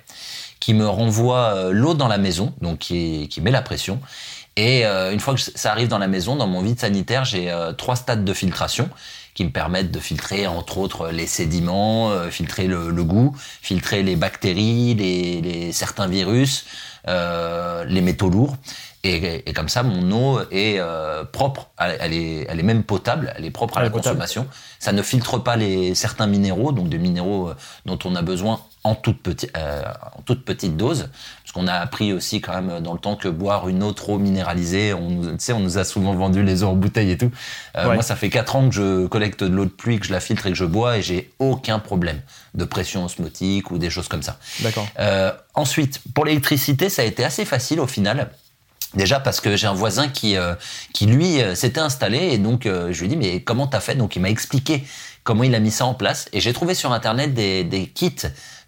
qui 0.60 0.74
me 0.74 0.86
renvoie 0.86 1.70
l'eau 1.70 1.94
dans 1.94 2.08
la 2.08 2.18
maison, 2.18 2.52
donc 2.60 2.80
qui 2.80 3.40
met 3.40 3.52
la 3.52 3.62
pression. 3.62 4.00
Et 4.58 4.84
euh, 4.84 5.12
une 5.12 5.20
fois 5.20 5.34
que 5.34 5.40
ça 5.40 5.70
arrive 5.70 5.86
dans 5.86 5.98
la 5.98 6.08
maison, 6.08 6.34
dans 6.34 6.48
mon 6.48 6.62
vide 6.62 6.80
sanitaire, 6.80 7.24
j'ai 7.24 7.48
euh, 7.48 7.72
trois 7.72 7.94
stades 7.94 8.24
de 8.24 8.32
filtration 8.32 8.90
qui 9.34 9.44
me 9.44 9.50
permettent 9.50 9.92
de 9.92 10.00
filtrer 10.00 10.48
entre 10.48 10.78
autres 10.78 11.10
les 11.10 11.28
sédiments, 11.28 12.10
euh, 12.10 12.28
filtrer 12.28 12.66
le, 12.66 13.04
goût, 13.04 13.36
filtrer 13.38 14.02
les 14.02 14.16
bactéries, 14.16 14.96
les, 14.96 15.70
certains 15.70 16.08
virus, 16.08 16.66
les 17.06 18.00
métaux 18.00 18.30
lourds. 18.30 18.56
Et, 19.04 19.44
comme 19.54 19.68
ça, 19.68 19.84
mon 19.84 20.10
eau 20.10 20.40
est 20.50 20.80
propre, 21.30 21.70
elle, 21.78 22.12
est, 22.12 22.46
elle 22.48 22.58
est 22.58 22.64
même 22.64 22.82
potable, 22.82 23.32
elle 23.36 23.44
est 23.44 23.52
propre 23.52 23.78
à 23.78 23.82
la 23.82 23.90
consommation. 23.90 24.48
Ça 24.80 24.90
ne 24.90 25.02
filtre 25.02 25.38
pas 25.38 25.54
les 25.54 25.94
certains 25.94 26.26
minéraux, 26.26 26.72
donc 26.72 26.88
des 26.88 26.98
minéraux 26.98 27.52
dont 27.86 27.98
on 28.04 28.16
a 28.16 28.22
besoin 28.22 28.60
en 28.82 28.96
toute, 28.96 29.46
en 29.54 30.22
toute 30.22 30.44
petite 30.44 30.76
dose. 30.76 31.10
Parce 31.48 31.64
qu'on 31.64 31.66
a 31.66 31.78
appris 31.78 32.12
aussi 32.12 32.42
quand 32.42 32.60
même 32.60 32.80
dans 32.80 32.92
le 32.92 32.98
temps 32.98 33.16
que 33.16 33.26
boire 33.26 33.70
une 33.70 33.82
eau 33.82 33.92
trop 33.92 34.18
minéralisée, 34.18 34.92
on, 34.92 35.34
on 35.54 35.60
nous 35.60 35.78
a 35.78 35.84
souvent 35.84 36.14
vendu 36.14 36.42
les 36.42 36.62
eaux 36.62 36.68
en 36.68 36.74
bouteille 36.74 37.10
et 37.10 37.16
tout. 37.16 37.30
Euh, 37.74 37.94
moi, 37.94 38.02
ça 38.02 38.16
fait 38.16 38.28
4 38.28 38.56
ans 38.56 38.68
que 38.68 38.74
je 38.74 39.06
collecte 39.06 39.42
de 39.42 39.54
l'eau 39.54 39.64
de 39.64 39.70
pluie, 39.70 39.98
que 39.98 40.04
je 40.04 40.12
la 40.12 40.20
filtre 40.20 40.46
et 40.46 40.50
que 40.50 40.56
je 40.56 40.66
bois 40.66 40.98
et 40.98 41.02
j'ai 41.02 41.30
aucun 41.38 41.78
problème 41.78 42.20
de 42.52 42.66
pression 42.66 43.02
osmotique 43.06 43.70
ou 43.70 43.78
des 43.78 43.88
choses 43.88 44.08
comme 44.08 44.22
ça. 44.22 44.38
D'accord. 44.60 44.86
Euh, 44.98 45.32
ensuite, 45.54 46.02
pour 46.12 46.26
l'électricité, 46.26 46.90
ça 46.90 47.00
a 47.00 47.06
été 47.06 47.24
assez 47.24 47.46
facile 47.46 47.80
au 47.80 47.86
final. 47.86 48.28
Déjà 48.92 49.18
parce 49.18 49.40
que 49.40 49.56
j'ai 49.56 49.66
un 49.66 49.74
voisin 49.74 50.08
qui, 50.08 50.36
qui 50.92 51.06
lui, 51.06 51.38
s'était 51.54 51.80
installé 51.80 52.18
et 52.18 52.38
donc 52.38 52.64
je 52.64 52.98
lui 52.98 53.06
ai 53.06 53.08
dit 53.08 53.16
mais 53.16 53.42
comment 53.42 53.66
t'as 53.66 53.80
fait? 53.80 53.94
Donc 53.94 54.16
il 54.16 54.22
m'a 54.22 54.30
expliqué 54.30 54.84
comment 55.24 55.44
il 55.44 55.54
a 55.54 55.60
mis 55.60 55.70
ça 55.70 55.84
en 55.84 55.92
place 55.92 56.28
et 56.32 56.40
j'ai 56.40 56.54
trouvé 56.54 56.74
sur 56.74 56.92
internet 56.92 57.34
des, 57.34 57.64
des 57.64 57.86
kits 57.86 58.16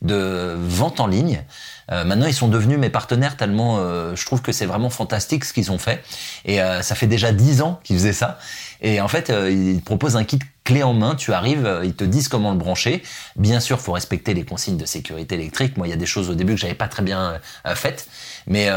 de 0.02 0.56
vente 0.56 1.00
en 1.00 1.06
ligne 1.06 1.44
euh, 1.92 2.04
maintenant, 2.04 2.26
ils 2.26 2.34
sont 2.34 2.48
devenus 2.48 2.78
mes 2.78 2.90
partenaires 2.90 3.36
tellement 3.36 3.78
euh, 3.78 4.14
je 4.14 4.24
trouve 4.24 4.42
que 4.42 4.52
c'est 4.52 4.66
vraiment 4.66 4.90
fantastique 4.90 5.44
ce 5.44 5.52
qu'ils 5.52 5.72
ont 5.72 5.78
fait. 5.78 6.02
Et 6.44 6.60
euh, 6.60 6.82
ça 6.82 6.94
fait 6.94 7.06
déjà 7.06 7.32
dix 7.32 7.62
ans 7.62 7.80
qu'ils 7.82 7.96
faisaient 7.96 8.12
ça. 8.12 8.38
Et 8.82 9.00
en 9.00 9.08
fait, 9.08 9.30
ils 9.50 9.82
proposent 9.82 10.16
un 10.16 10.24
kit 10.24 10.38
clé 10.64 10.82
en 10.82 10.94
main. 10.94 11.14
Tu 11.14 11.34
arrives, 11.34 11.80
ils 11.84 11.92
te 11.92 12.02
disent 12.02 12.28
comment 12.28 12.50
le 12.50 12.56
brancher. 12.56 13.02
Bien 13.36 13.60
sûr, 13.60 13.78
faut 13.78 13.92
respecter 13.92 14.32
les 14.32 14.44
consignes 14.44 14.78
de 14.78 14.86
sécurité 14.86 15.34
électrique. 15.34 15.76
Moi, 15.76 15.86
il 15.86 15.90
y 15.90 15.92
a 15.92 15.98
des 15.98 16.06
choses 16.06 16.30
au 16.30 16.34
début 16.34 16.54
que 16.54 16.60
j'avais 16.60 16.72
pas 16.72 16.88
très 16.88 17.02
bien 17.02 17.38
faites, 17.74 18.08
mais 18.46 18.70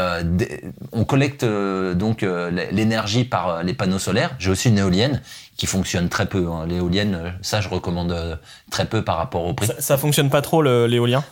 on 0.92 1.06
collecte 1.06 1.42
donc 1.42 2.20
l'énergie 2.20 3.24
par 3.24 3.62
les 3.62 3.72
panneaux 3.72 3.98
solaires. 3.98 4.36
J'ai 4.38 4.50
aussi 4.50 4.68
une 4.68 4.76
éolienne 4.76 5.22
qui 5.56 5.66
fonctionne 5.66 6.08
très 6.08 6.26
peu. 6.26 6.48
Hein. 6.48 6.66
L'éolienne, 6.66 7.34
ça, 7.42 7.60
je 7.60 7.68
recommande 7.68 8.40
très 8.70 8.86
peu 8.86 9.02
par 9.02 9.16
rapport 9.16 9.44
au 9.44 9.54
prix. 9.54 9.66
Ça, 9.66 9.80
ça 9.80 9.98
fonctionne 9.98 10.30
pas 10.30 10.42
trop 10.42 10.62
l'éolien? 10.62 11.24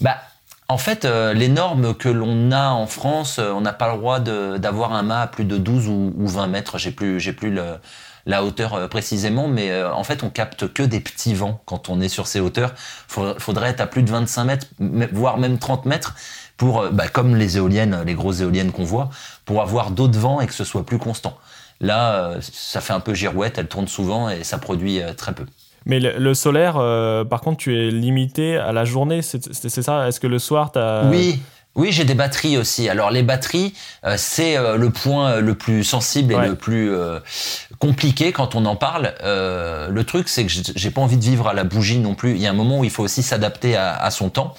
Bah 0.00 0.16
en 0.70 0.76
fait, 0.76 1.06
euh, 1.06 1.32
les 1.32 1.48
normes 1.48 1.94
que 1.94 2.10
l'on 2.10 2.52
a 2.52 2.68
en 2.68 2.86
France, 2.86 3.38
euh, 3.38 3.52
on 3.52 3.62
n'a 3.62 3.72
pas 3.72 3.90
le 3.90 3.98
droit 3.98 4.20
d'avoir 4.20 4.92
un 4.92 5.02
mât 5.02 5.22
à 5.22 5.26
plus 5.26 5.46
de 5.46 5.56
12 5.56 5.88
ou, 5.88 6.12
20 6.18 6.46
mètres. 6.46 6.76
J'ai 6.76 6.90
plus, 6.90 7.18
j'ai 7.20 7.32
plus 7.32 7.58
la 8.26 8.44
hauteur 8.44 8.74
euh, 8.74 8.86
précisément, 8.86 9.48
mais 9.48 9.82
en 9.82 10.04
fait, 10.04 10.22
on 10.22 10.28
capte 10.28 10.70
que 10.70 10.82
des 10.82 11.00
petits 11.00 11.32
vents 11.32 11.62
quand 11.64 11.88
on 11.88 12.02
est 12.02 12.10
sur 12.10 12.26
ces 12.26 12.40
hauteurs. 12.40 12.74
Il 13.16 13.34
faudrait 13.38 13.70
être 13.70 13.80
à 13.80 13.86
plus 13.86 14.02
de 14.02 14.10
25 14.10 14.44
mètres, 14.44 14.66
voire 15.12 15.38
même 15.38 15.58
30 15.58 15.86
mètres, 15.86 16.14
pour, 16.58 16.86
bah, 16.90 17.08
comme 17.08 17.34
les 17.34 17.56
éoliennes, 17.56 18.02
les 18.04 18.14
grosses 18.14 18.40
éoliennes 18.40 18.72
qu'on 18.72 18.84
voit, 18.84 19.08
pour 19.46 19.62
avoir 19.62 19.90
d'autres 19.90 20.18
vents 20.18 20.42
et 20.42 20.46
que 20.46 20.54
ce 20.54 20.64
soit 20.64 20.84
plus 20.84 20.98
constant. 20.98 21.38
Là, 21.80 22.34
ça 22.40 22.80
fait 22.80 22.92
un 22.92 23.00
peu 23.00 23.14
girouette, 23.14 23.58
elle 23.58 23.68
tourne 23.68 23.88
souvent 23.88 24.28
et 24.28 24.42
ça 24.44 24.58
produit 24.58 25.00
très 25.16 25.32
peu. 25.32 25.44
Mais 25.88 26.00
le, 26.00 26.34
solaire, 26.34 26.76
euh, 26.76 27.24
par 27.24 27.40
contre, 27.40 27.56
tu 27.56 27.74
es 27.74 27.90
limité 27.90 28.58
à 28.58 28.72
la 28.72 28.84
journée, 28.84 29.22
c'est 29.22 29.82
ça? 29.82 30.06
Est-ce 30.06 30.20
que 30.20 30.26
le 30.26 30.38
soir, 30.38 30.70
tu 30.70 30.78
as... 30.78 31.04
Oui, 31.10 31.40
oui, 31.76 31.92
j'ai 31.92 32.04
des 32.04 32.14
batteries 32.14 32.58
aussi. 32.58 32.90
Alors 32.90 33.10
les 33.10 33.22
batteries, 33.22 33.72
euh, 34.04 34.16
c'est 34.18 34.56
euh, 34.56 34.76
le 34.76 34.90
point 34.90 35.40
le 35.40 35.54
plus 35.54 35.84
sensible 35.84 36.34
et 36.34 36.48
le 36.48 36.56
plus 36.56 36.90
compliqué 37.78 38.32
quand 38.32 38.54
on 38.54 38.66
en 38.66 38.76
parle. 38.76 39.14
le 39.24 40.02
truc, 40.02 40.28
c'est 40.28 40.44
que 40.44 40.52
j'ai 40.52 40.90
pas 40.90 41.00
envie 41.00 41.16
de 41.16 41.24
vivre 41.24 41.48
à 41.48 41.54
la 41.54 41.64
bougie 41.64 41.98
non 41.98 42.14
plus. 42.14 42.32
Il 42.32 42.38
y 42.38 42.46
a 42.46 42.50
un 42.50 42.54
moment 42.54 42.80
où 42.80 42.84
il 42.84 42.90
faut 42.90 43.04
aussi 43.04 43.22
s'adapter 43.22 43.74
à, 43.74 43.94
à, 43.94 44.10
son 44.10 44.28
temps. 44.28 44.54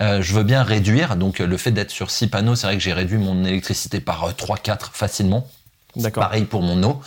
je 0.00 0.34
veux 0.34 0.42
bien 0.42 0.64
réduire. 0.64 1.14
Donc 1.14 1.38
le 1.38 1.56
fait 1.56 1.70
d'être 1.70 1.92
sur 1.92 2.10
six 2.10 2.26
panneaux, 2.26 2.56
c'est 2.56 2.66
vrai 2.66 2.76
que 2.76 2.82
j'ai 2.82 2.94
réduit 2.94 3.18
mon 3.18 3.44
électricité 3.44 4.00
par 4.00 4.32
3-4 4.32 4.90
facilement. 4.92 5.46
Pareil 6.12 6.44
pour 6.44 6.62
mon 6.62 6.82
eau. 6.82 7.00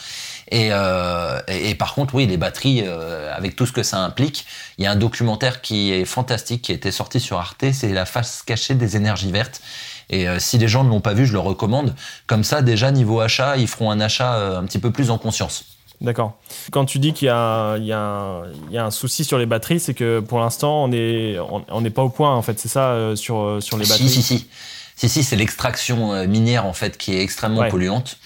Euh, 0.54 1.42
et, 1.48 1.72
et, 1.72 1.76
par 1.76 1.94
contre, 1.94 2.16
oui, 2.16 2.26
les 2.26 2.38
batteries, 2.38 2.84
euh, 2.86 3.36
avec 3.36 3.56
tout 3.56 3.66
ce 3.66 3.72
que 3.72 3.84
ça 3.84 4.00
implique, 4.00 4.46
il 4.78 4.86
y 4.86 4.88
a 4.88 4.92
un 4.92 4.96
documentaire 4.96 5.62
qui 5.62 5.92
est 5.92 6.06
fantastique, 6.06 6.64
qui 6.64 6.72
a 6.72 6.76
été 6.76 6.92
sorti 6.92 7.20
sur 7.20 7.38
Arte, 7.38 7.66
c'est 7.74 7.90
la 7.90 8.06
face 8.06 8.44
cachée 8.44 8.76
des 8.76 8.96
énergies 8.96 9.32
vertes. 9.32 9.62
Et 10.10 10.28
euh, 10.28 10.40
si 10.40 10.58
les 10.58 10.70
gens 10.70 10.86
ne 10.86 10.90
l'ont 10.90 11.02
pas 11.02 11.14
vu, 11.14 11.26
je 11.26 11.34
le 11.34 11.40
recommande. 11.40 11.94
Comme 12.28 12.46
ça, 12.46 12.62
déjà, 12.62 12.92
niveau 12.92 13.20
achat, 13.20 13.58
ils 13.58 13.68
feront 13.68 13.92
un 13.92 14.00
achat 14.00 14.58
un 14.58 14.64
petit 14.64 14.80
peu 14.80 14.92
plus 14.92 15.12
en 15.12 15.18
conscience. 15.18 15.66
D'accord. 16.00 16.38
Quand 16.72 16.86
tu 16.86 17.00
dis 17.00 17.12
qu'il 17.12 17.28
y, 17.28 17.32
y, 17.32 17.88
y, 17.88 17.92
a 17.92 18.86
un 18.86 18.92
souci 18.92 19.26
sur 19.26 19.40
les 19.40 19.48
batteries, 19.48 19.80
c'est 19.80 19.96
que 19.96 20.20
pour 20.22 20.40
l'instant, 20.40 20.84
on 20.84 20.88
n'est 20.90 21.38
on, 21.40 21.82
n'est 21.82 21.90
pas 21.90 22.04
au 22.04 22.10
point, 22.10 22.34
en 22.34 22.42
fait. 22.42 22.58
C'est 22.60 22.68
ça, 22.70 23.16
sur, 23.16 23.58
sur 23.62 23.78
les 23.78 23.86
batteries? 23.86 24.08
Si, 24.08 24.22
si, 24.22 24.38
si. 24.40 24.48
Si, 24.96 25.10
si, 25.10 25.24
c'est 25.24 25.36
l'extraction 25.36 26.26
minière, 26.26 26.66
en 26.66 26.74
fait, 26.74 26.98
qui 26.98 27.16
est 27.16 27.22
extrêmement 27.22 27.68
polluante. 27.68 28.18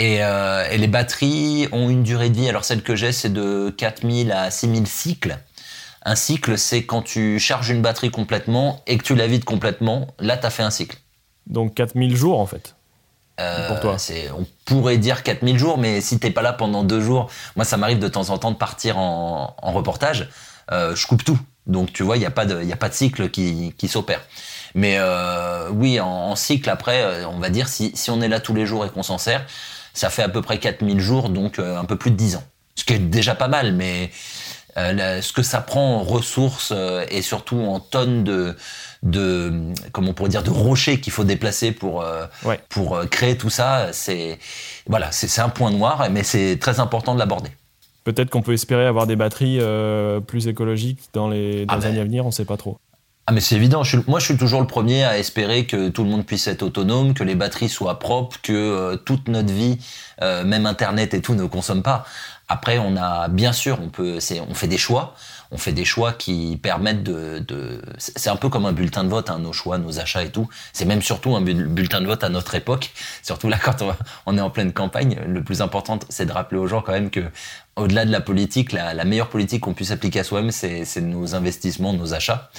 Euh, 0.00 0.68
et, 0.70 0.78
les 0.78 0.86
batteries 0.86 1.68
ont 1.72 1.90
une 1.90 2.02
durée 2.02 2.30
de 2.30 2.36
vie. 2.36 2.48
Alors 2.48 2.64
celle 2.64 2.82
que 2.82 2.96
j'ai, 2.96 3.12
c'est 3.12 3.32
de 3.32 3.70
4000 3.76 4.32
à 4.32 4.50
6000 4.50 4.86
cycles. 4.86 5.38
Un 6.02 6.14
cycle, 6.14 6.56
c'est 6.56 6.84
quand 6.84 7.02
tu 7.02 7.38
charges 7.38 7.68
une 7.68 7.82
batterie 7.82 8.10
complètement 8.10 8.82
et 8.86 8.96
que 8.96 9.02
tu 9.02 9.14
la 9.14 9.26
vides 9.26 9.44
complètement. 9.44 10.08
Là, 10.18 10.38
tu 10.38 10.46
as 10.46 10.50
fait 10.50 10.62
un 10.62 10.70
cycle. 10.70 10.98
Donc 11.46 11.74
4000 11.74 12.16
jours 12.16 12.40
en 12.40 12.46
fait 12.46 12.76
euh, 13.40 13.68
pour 13.68 13.80
toi 13.80 13.96
On 14.38 14.46
pourrait 14.66 14.98
dire 14.98 15.22
4000 15.22 15.58
jours, 15.58 15.78
mais 15.78 16.00
si 16.00 16.18
t'es 16.18 16.30
pas 16.30 16.42
là 16.42 16.52
pendant 16.52 16.84
deux 16.84 17.00
jours, 17.00 17.30
moi 17.56 17.64
ça 17.64 17.76
m'arrive 17.76 17.98
de 17.98 18.08
temps 18.08 18.28
en 18.28 18.38
temps 18.38 18.50
de 18.50 18.56
partir 18.56 18.98
en, 18.98 19.54
reportage, 19.62 20.28
euh, 20.72 20.94
je 20.94 21.06
coupe 21.06 21.24
tout. 21.24 21.38
Donc 21.66 21.92
tu 21.92 22.02
vois, 22.02 22.16
il 22.16 22.20
n'y 22.20 22.26
a, 22.26 22.30
pas 22.30 22.44
de, 22.44 22.70
a 22.70 22.76
pas 22.76 22.90
de 22.90 22.94
cycle 22.94 23.30
qui, 23.30 23.74
qui 23.78 23.88
s'opère. 23.88 24.20
Mais 24.74 24.98
oui, 25.70 26.00
en, 26.00 26.36
cycle, 26.36 26.68
après, 26.70 27.24
on 27.24 27.38
va 27.38 27.48
dire, 27.48 27.68
si, 27.68 27.92
si 27.94 28.10
on 28.10 28.20
est 28.20 28.28
là 28.28 28.40
tous 28.40 28.54
les 28.54 28.66
jours 28.66 28.84
et 28.84 28.90
qu'on 28.90 29.02
s'en 29.02 29.18
sert, 29.18 29.44
ça 29.94 30.10
fait 30.10 30.22
à 30.22 30.28
peu 30.28 30.42
près 30.42 30.58
4000 30.58 31.00
jours, 31.00 31.28
donc 31.28 31.58
euh, 31.58 31.78
un 31.78 31.84
peu 31.84 31.96
plus 31.96 32.10
de 32.10 32.16
10 32.16 32.36
ans. 32.36 32.44
Ce 32.74 32.84
qui 32.84 32.94
est 32.94 32.98
déjà 32.98 33.34
pas 33.34 33.48
mal, 33.48 33.74
mais 33.74 34.10
euh, 34.76 35.20
ce 35.20 35.32
que 35.32 35.42
ça 35.42 35.60
prend 35.60 35.96
en 35.96 36.02
ressources 36.02 36.72
euh, 36.74 37.04
et 37.10 37.22
surtout 37.22 37.58
en 37.58 37.80
tonnes 37.80 38.24
de, 38.24 38.56
de 39.02 39.52
comment 39.92 40.10
on 40.10 40.14
pourrait 40.14 40.30
dire 40.30 40.42
de 40.42 40.50
rochers 40.50 41.00
qu'il 41.00 41.12
faut 41.12 41.24
déplacer 41.24 41.72
pour 41.72 42.04
pour 42.68 43.00
créer 43.10 43.36
tout 43.36 43.50
ça 43.50 43.88
c'est 43.92 44.38
voilà 44.86 45.10
c'est 45.10 45.40
un 45.40 45.48
point 45.48 45.72
noir 45.72 46.08
mais 46.10 46.22
c'est 46.22 46.56
très 46.60 46.78
important 46.78 47.14
de 47.14 47.18
l'aborder 47.18 47.50
peut-être 48.04 48.30
qu'on 48.30 48.42
peut 48.42 48.52
espérer 48.52 48.86
avoir 48.86 49.08
des 49.08 49.16
batteries 49.16 49.58
plus 50.26 50.46
écologiques 50.46 51.00
dans 51.12 51.28
les, 51.28 51.66
dans 51.66 51.74
ah 51.74 51.86
années 51.86 51.96
ben. 51.96 52.02
à 52.02 52.04
venir 52.04 52.26
on 52.26 52.30
sait 52.30 52.44
pas 52.44 52.56
trop 52.56 52.78
ah 53.30 53.32
mais 53.32 53.40
c'est 53.40 53.54
évident, 53.54 53.82
moi 54.08 54.18
je 54.18 54.24
suis 54.24 54.36
toujours 54.36 54.60
le 54.60 54.66
premier 54.66 55.04
à 55.04 55.16
espérer 55.16 55.64
que 55.64 55.88
tout 55.88 56.02
le 56.02 56.10
monde 56.10 56.26
puisse 56.26 56.48
être 56.48 56.64
autonome, 56.64 57.14
que 57.14 57.22
les 57.22 57.36
batteries 57.36 57.68
soient 57.68 58.00
propres, 58.00 58.38
que 58.42 58.52
euh, 58.52 58.96
toute 58.96 59.28
notre 59.28 59.52
vie, 59.52 59.78
euh, 60.20 60.42
même 60.42 60.66
Internet 60.66 61.14
et 61.14 61.20
tout, 61.20 61.36
ne 61.36 61.44
consomme 61.44 61.84
pas. 61.84 62.04
Après, 62.50 62.78
on 62.78 62.96
a 62.96 63.28
bien 63.28 63.52
sûr, 63.52 63.78
on 63.80 63.88
peut, 63.88 64.18
on 64.48 64.54
fait 64.54 64.68
des 64.68 64.76
choix 64.76 65.14
on 65.52 65.58
fait 65.58 65.72
des 65.72 65.84
choix 65.84 66.12
qui 66.12 66.58
permettent 66.62 67.02
de, 67.02 67.44
c'est 67.98 68.30
un 68.30 68.36
peu 68.36 68.48
comme 68.48 68.66
un 68.66 68.72
bulletin 68.72 69.04
de 69.04 69.08
vote, 69.08 69.30
hein, 69.30 69.38
nos 69.40 69.52
choix, 69.52 69.78
nos 69.78 69.98
achats 69.98 70.22
et 70.22 70.30
tout. 70.30 70.48
C'est 70.72 70.84
même 70.84 71.02
surtout 71.02 71.34
un 71.34 71.40
bulletin 71.40 72.00
de 72.00 72.06
vote 72.06 72.22
à 72.22 72.28
notre 72.28 72.54
époque. 72.54 72.90
Surtout 73.22 73.48
là, 73.48 73.58
quand 73.62 73.76
on, 74.26 74.38
est 74.38 74.40
en 74.40 74.50
pleine 74.50 74.72
campagne, 74.72 75.18
le 75.26 75.42
plus 75.42 75.60
important, 75.62 75.98
c'est 76.08 76.26
de 76.26 76.32
rappeler 76.32 76.58
aux 76.58 76.66
gens 76.66 76.82
quand 76.82 76.92
même 76.92 77.10
que 77.10 77.20
au-delà 77.76 78.04
de 78.04 78.12
la 78.12 78.20
politique, 78.20 78.72
la, 78.72 79.04
meilleure 79.04 79.28
politique 79.28 79.62
qu'on 79.62 79.74
puisse 79.74 79.90
appliquer 79.90 80.20
à 80.20 80.24
soi-même, 80.24 80.50
c'est 80.50 81.00
nos 81.00 81.34
investissements, 81.34 81.92
nos 81.92 82.14
achats, 82.14 82.50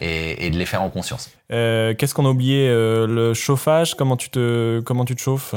et, 0.00 0.50
de 0.50 0.56
les 0.56 0.66
faire 0.66 0.82
en 0.82 0.90
conscience. 0.90 1.30
Euh, 1.52 1.94
qu'est-ce 1.94 2.14
qu'on 2.14 2.26
a 2.26 2.30
oublié 2.30 2.68
euh, 2.68 3.06
Le 3.06 3.34
chauffage, 3.34 3.94
comment 3.94 4.16
tu 4.16 4.30
te, 4.30 4.80
comment 4.80 5.04
tu 5.04 5.14
te 5.14 5.20
chauffes? 5.20 5.54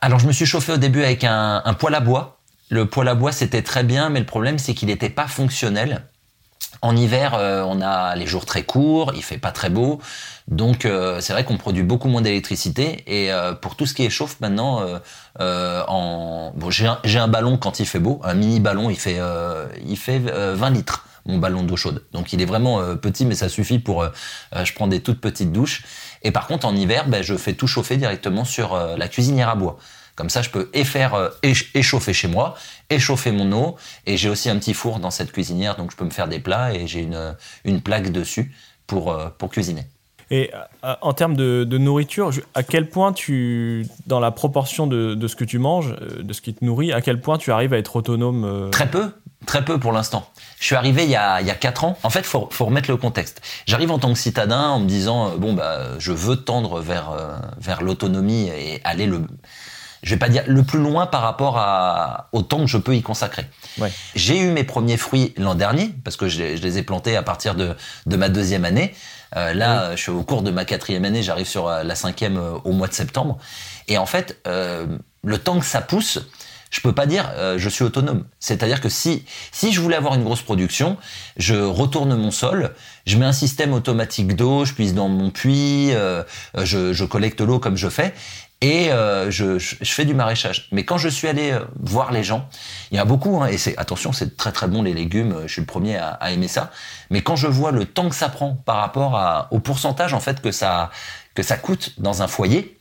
Alors, 0.00 0.18
je 0.18 0.26
me 0.26 0.32
suis 0.32 0.46
chauffé 0.46 0.72
au 0.72 0.76
début 0.76 1.02
avec 1.02 1.24
un, 1.24 1.62
un 1.64 1.74
poêle 1.74 1.94
à 1.94 2.00
bois. 2.00 2.41
Le 2.72 2.86
poêle 2.86 3.08
à 3.08 3.14
bois, 3.14 3.32
c'était 3.32 3.60
très 3.60 3.84
bien, 3.84 4.08
mais 4.08 4.18
le 4.18 4.24
problème, 4.24 4.58
c'est 4.58 4.72
qu'il 4.72 4.88
n'était 4.88 5.10
pas 5.10 5.26
fonctionnel. 5.26 6.06
En 6.80 6.96
hiver, 6.96 7.34
euh, 7.34 7.62
on 7.68 7.82
a 7.82 8.16
les 8.16 8.26
jours 8.26 8.46
très 8.46 8.62
courts, 8.62 9.12
il 9.14 9.22
fait 9.22 9.36
pas 9.36 9.52
très 9.52 9.68
beau, 9.68 10.00
donc 10.48 10.86
euh, 10.86 11.20
c'est 11.20 11.34
vrai 11.34 11.44
qu'on 11.44 11.58
produit 11.58 11.82
beaucoup 11.82 12.08
moins 12.08 12.22
d'électricité. 12.22 13.04
Et 13.06 13.30
euh, 13.30 13.52
pour 13.52 13.76
tout 13.76 13.84
ce 13.84 13.92
qui 13.92 14.06
est 14.06 14.08
chauffe 14.08 14.40
maintenant, 14.40 14.80
j'ai 15.38 17.18
un, 17.18 17.28
ballon 17.28 17.58
quand 17.58 17.78
il 17.78 17.84
fait 17.84 17.98
beau, 18.00 18.22
un 18.24 18.32
mini 18.32 18.58
ballon, 18.58 18.88
il 18.88 18.98
fait 18.98 19.20
il 19.86 19.98
fait 19.98 20.18
20 20.18 20.70
litres 20.70 21.06
mon 21.26 21.36
ballon 21.36 21.64
d'eau 21.64 21.76
chaude. 21.76 22.02
Donc 22.12 22.32
il 22.32 22.40
est 22.40 22.46
vraiment 22.46 22.96
petit, 22.96 23.26
mais 23.26 23.34
ça 23.34 23.50
suffit 23.50 23.80
pour. 23.80 24.06
je 24.54 24.72
prends 24.72 24.88
des 24.88 25.00
toutes 25.00 25.20
petites 25.20 25.52
douches. 25.52 25.84
Et 26.22 26.30
par 26.30 26.46
contre 26.46 26.66
en 26.66 26.74
hiver, 26.74 27.06
ben, 27.06 27.22
je 27.22 27.36
fais 27.36 27.52
tout 27.52 27.66
chauffer 27.66 27.98
directement 27.98 28.46
sur 28.46 28.74
la 28.96 29.08
cuisinière 29.08 29.50
à 29.50 29.56
bois. 29.56 29.76
Comme 30.14 30.28
ça, 30.28 30.42
je 30.42 30.50
peux 30.50 30.68
faire 30.84 31.14
euh, 31.14 31.30
échauffer 31.74 32.12
chez 32.12 32.28
moi, 32.28 32.54
échauffer 32.90 33.32
mon 33.32 33.50
eau, 33.52 33.76
et 34.06 34.16
j'ai 34.16 34.28
aussi 34.28 34.50
un 34.50 34.58
petit 34.58 34.74
four 34.74 34.98
dans 34.98 35.10
cette 35.10 35.32
cuisinière, 35.32 35.76
donc 35.76 35.90
je 35.90 35.96
peux 35.96 36.04
me 36.04 36.10
faire 36.10 36.28
des 36.28 36.38
plats 36.38 36.74
et 36.74 36.86
j'ai 36.86 37.00
une, 37.00 37.34
une 37.64 37.80
plaque 37.80 38.12
dessus 38.12 38.52
pour, 38.86 39.10
euh, 39.10 39.28
pour 39.38 39.48
cuisiner. 39.48 39.86
Et 40.30 40.50
euh, 40.84 40.94
en 41.00 41.12
termes 41.14 41.36
de, 41.36 41.64
nourriture, 41.78 42.30
à 42.54 42.62
quel 42.62 42.88
point 42.88 43.12
tu, 43.12 43.86
dans 44.06 44.20
la 44.20 44.30
proportion 44.30 44.86
de, 44.86 45.14
de, 45.14 45.28
ce 45.28 45.36
que 45.36 45.44
tu 45.44 45.58
manges, 45.58 45.94
de 46.18 46.32
ce 46.32 46.40
qui 46.40 46.54
te 46.54 46.64
nourrit, 46.64 46.92
à 46.92 47.00
quel 47.00 47.20
point 47.20 47.38
tu 47.38 47.50
arrives 47.50 47.72
à 47.72 47.78
être 47.78 47.96
autonome 47.96 48.70
Très 48.70 48.90
peu, 48.90 49.12
très 49.46 49.64
peu 49.64 49.78
pour 49.78 49.92
l'instant. 49.92 50.28
Je 50.58 50.66
suis 50.66 50.74
arrivé 50.74 51.04
il 51.04 51.10
y 51.10 51.16
a, 51.16 51.40
il 51.40 51.46
y 51.46 51.50
a 51.50 51.54
4 51.54 51.84
ans. 51.84 51.98
En 52.02 52.10
fait, 52.10 52.24
faut, 52.24 52.48
faut 52.50 52.66
remettre 52.66 52.90
le 52.90 52.96
contexte. 52.96 53.42
J'arrive 53.66 53.90
en 53.90 53.98
tant 53.98 54.12
que 54.12 54.18
citadin 54.18 54.68
en 54.68 54.80
me 54.80 54.86
disant 54.86 55.36
bon 55.36 55.52
bah 55.54 55.98
je 55.98 56.12
veux 56.12 56.36
tendre 56.36 56.80
vers 56.80 57.10
vers 57.58 57.82
l'autonomie 57.82 58.48
et 58.48 58.80
aller 58.84 59.06
le 59.06 59.22
je 60.02 60.14
vais 60.14 60.18
pas 60.18 60.28
dire 60.28 60.42
le 60.46 60.62
plus 60.62 60.80
loin 60.80 61.06
par 61.06 61.22
rapport 61.22 61.58
à, 61.58 62.28
au 62.32 62.42
temps 62.42 62.60
que 62.60 62.66
je 62.66 62.78
peux 62.78 62.94
y 62.96 63.02
consacrer. 63.02 63.46
Ouais. 63.78 63.92
J'ai 64.14 64.38
eu 64.38 64.50
mes 64.50 64.64
premiers 64.64 64.96
fruits 64.96 65.32
l'an 65.36 65.54
dernier 65.54 65.94
parce 66.04 66.16
que 66.16 66.28
je, 66.28 66.42
les 66.42 66.78
ai 66.78 66.82
plantés 66.82 67.16
à 67.16 67.22
partir 67.22 67.54
de, 67.54 67.76
de 68.06 68.16
ma 68.16 68.28
deuxième 68.28 68.64
année. 68.64 68.94
Euh, 69.36 69.54
là, 69.54 69.96
je 69.96 70.02
suis 70.02 70.10
au 70.10 70.22
cours 70.22 70.42
de 70.42 70.50
ma 70.50 70.64
quatrième 70.64 71.04
année, 71.04 71.22
j'arrive 71.22 71.46
sur 71.46 71.68
euh, 71.68 71.82
la 71.82 71.94
cinquième 71.94 72.36
euh, 72.36 72.58
au 72.64 72.72
mois 72.72 72.88
de 72.88 72.92
septembre. 72.92 73.38
Et 73.88 73.96
en 73.96 74.06
fait, 74.06 74.40
euh, 74.46 74.86
le 75.24 75.38
temps 75.38 75.58
que 75.58 75.64
ça 75.64 75.80
pousse, 75.80 76.18
je 76.70 76.80
peux 76.80 76.92
pas 76.92 77.06
dire 77.06 77.30
euh, 77.36 77.58
je 77.58 77.68
suis 77.68 77.84
autonome. 77.84 78.24
C'est-à-dire 78.40 78.80
que 78.80 78.88
si 78.88 79.24
si 79.52 79.72
je 79.72 79.80
voulais 79.80 79.96
avoir 79.96 80.14
une 80.14 80.24
grosse 80.24 80.42
production, 80.42 80.96
je 81.36 81.54
retourne 81.54 82.14
mon 82.16 82.30
sol, 82.30 82.74
je 83.06 83.16
mets 83.18 83.26
un 83.26 83.32
système 83.32 83.72
automatique 83.72 84.34
d'eau, 84.34 84.64
je 84.64 84.72
puise 84.72 84.94
dans 84.94 85.08
mon 85.08 85.30
puits, 85.30 85.90
euh, 85.92 86.24
je, 86.62 86.92
je 86.92 87.04
collecte 87.04 87.40
l'eau 87.40 87.58
comme 87.58 87.76
je 87.76 87.88
fais, 87.88 88.14
et 88.62 88.90
euh, 88.92 89.30
je, 89.30 89.58
fais 89.58 90.06
du 90.06 90.14
maraîchage. 90.14 90.68
Mais 90.72 90.84
quand 90.84 90.96
je 90.96 91.08
suis 91.08 91.28
allé 91.28 91.50
euh, 91.50 91.60
voir 91.80 92.12
les 92.12 92.22
gens, 92.22 92.48
il 92.90 92.96
y 92.96 93.00
a 93.00 93.04
beaucoup, 93.04 93.42
hein, 93.42 93.48
et 93.48 93.58
c'est 93.58 93.76
attention, 93.76 94.12
c'est 94.12 94.36
très 94.36 94.52
très 94.52 94.68
bon 94.68 94.82
les 94.82 94.94
légumes, 94.94 95.42
je 95.46 95.52
suis 95.52 95.60
le 95.60 95.66
premier 95.66 95.96
à, 95.96 96.30
aimer 96.30 96.48
ça. 96.48 96.70
Mais 97.10 97.22
quand 97.22 97.36
je 97.36 97.48
vois 97.48 97.72
le 97.72 97.84
temps 97.84 98.08
que 98.08 98.14
ça 98.14 98.28
prend 98.28 98.54
par 98.54 98.76
rapport 98.76 99.48
au 99.50 99.58
pourcentage 99.58 100.14
en 100.14 100.20
fait 100.20 100.40
que 100.40 100.52
ça 100.52 100.90
que 101.34 101.42
ça 101.42 101.56
coûte 101.56 101.94
dans 101.98 102.22
un 102.22 102.28
foyer, 102.28 102.78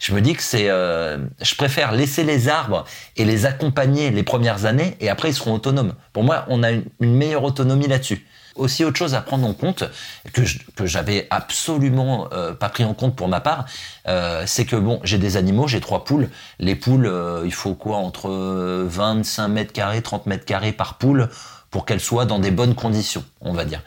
je 0.00 0.14
me 0.14 0.22
dis 0.22 0.32
que 0.32 0.42
c'est, 0.42 0.70
euh, 0.70 1.18
je 1.42 1.54
préfère 1.54 1.92
laisser 1.92 2.24
les 2.24 2.48
arbres 2.48 2.84
et 3.16 3.26
les 3.26 3.44
accompagner 3.44 4.10
les 4.10 4.22
premières 4.22 4.64
années, 4.64 4.96
et 4.98 5.10
après 5.10 5.28
ils 5.28 5.34
seront 5.34 5.52
autonomes. 5.52 5.94
Pour 6.14 6.24
moi, 6.24 6.46
on 6.48 6.62
a 6.62 6.70
une 6.72 6.84
meilleure 7.00 7.44
autonomie 7.44 7.86
là-dessus. 7.86 8.26
Aussi 8.56 8.84
autre 8.84 8.96
chose 8.96 9.14
à 9.14 9.20
prendre 9.20 9.46
en 9.46 9.54
compte 9.54 9.84
que 10.32 10.44
je, 10.44 10.58
que 10.74 10.86
j'avais 10.86 11.26
absolument 11.30 12.28
euh, 12.32 12.52
pas 12.52 12.68
pris 12.68 12.84
en 12.84 12.94
compte 12.94 13.14
pour 13.14 13.28
ma 13.28 13.40
part, 13.40 13.66
euh, 14.08 14.42
c'est 14.46 14.64
que 14.64 14.76
bon, 14.76 15.00
j'ai 15.04 15.18
des 15.18 15.36
animaux, 15.36 15.68
j'ai 15.68 15.80
trois 15.80 16.04
poules. 16.04 16.28
Les 16.58 16.74
poules, 16.74 17.06
euh, 17.06 17.42
il 17.44 17.54
faut 17.54 17.74
quoi 17.74 17.98
entre 17.98 18.30
25 18.30 19.48
mètres 19.48 19.72
carrés, 19.72 20.02
30 20.02 20.26
mètres 20.26 20.44
carrés 20.44 20.72
par 20.72 20.98
poule 20.98 21.28
pour 21.70 21.86
qu'elles 21.86 22.00
soient 22.00 22.24
dans 22.24 22.40
des 22.40 22.50
bonnes 22.50 22.74
conditions, 22.74 23.24
on 23.40 23.52
va 23.52 23.64
dire. 23.64 23.82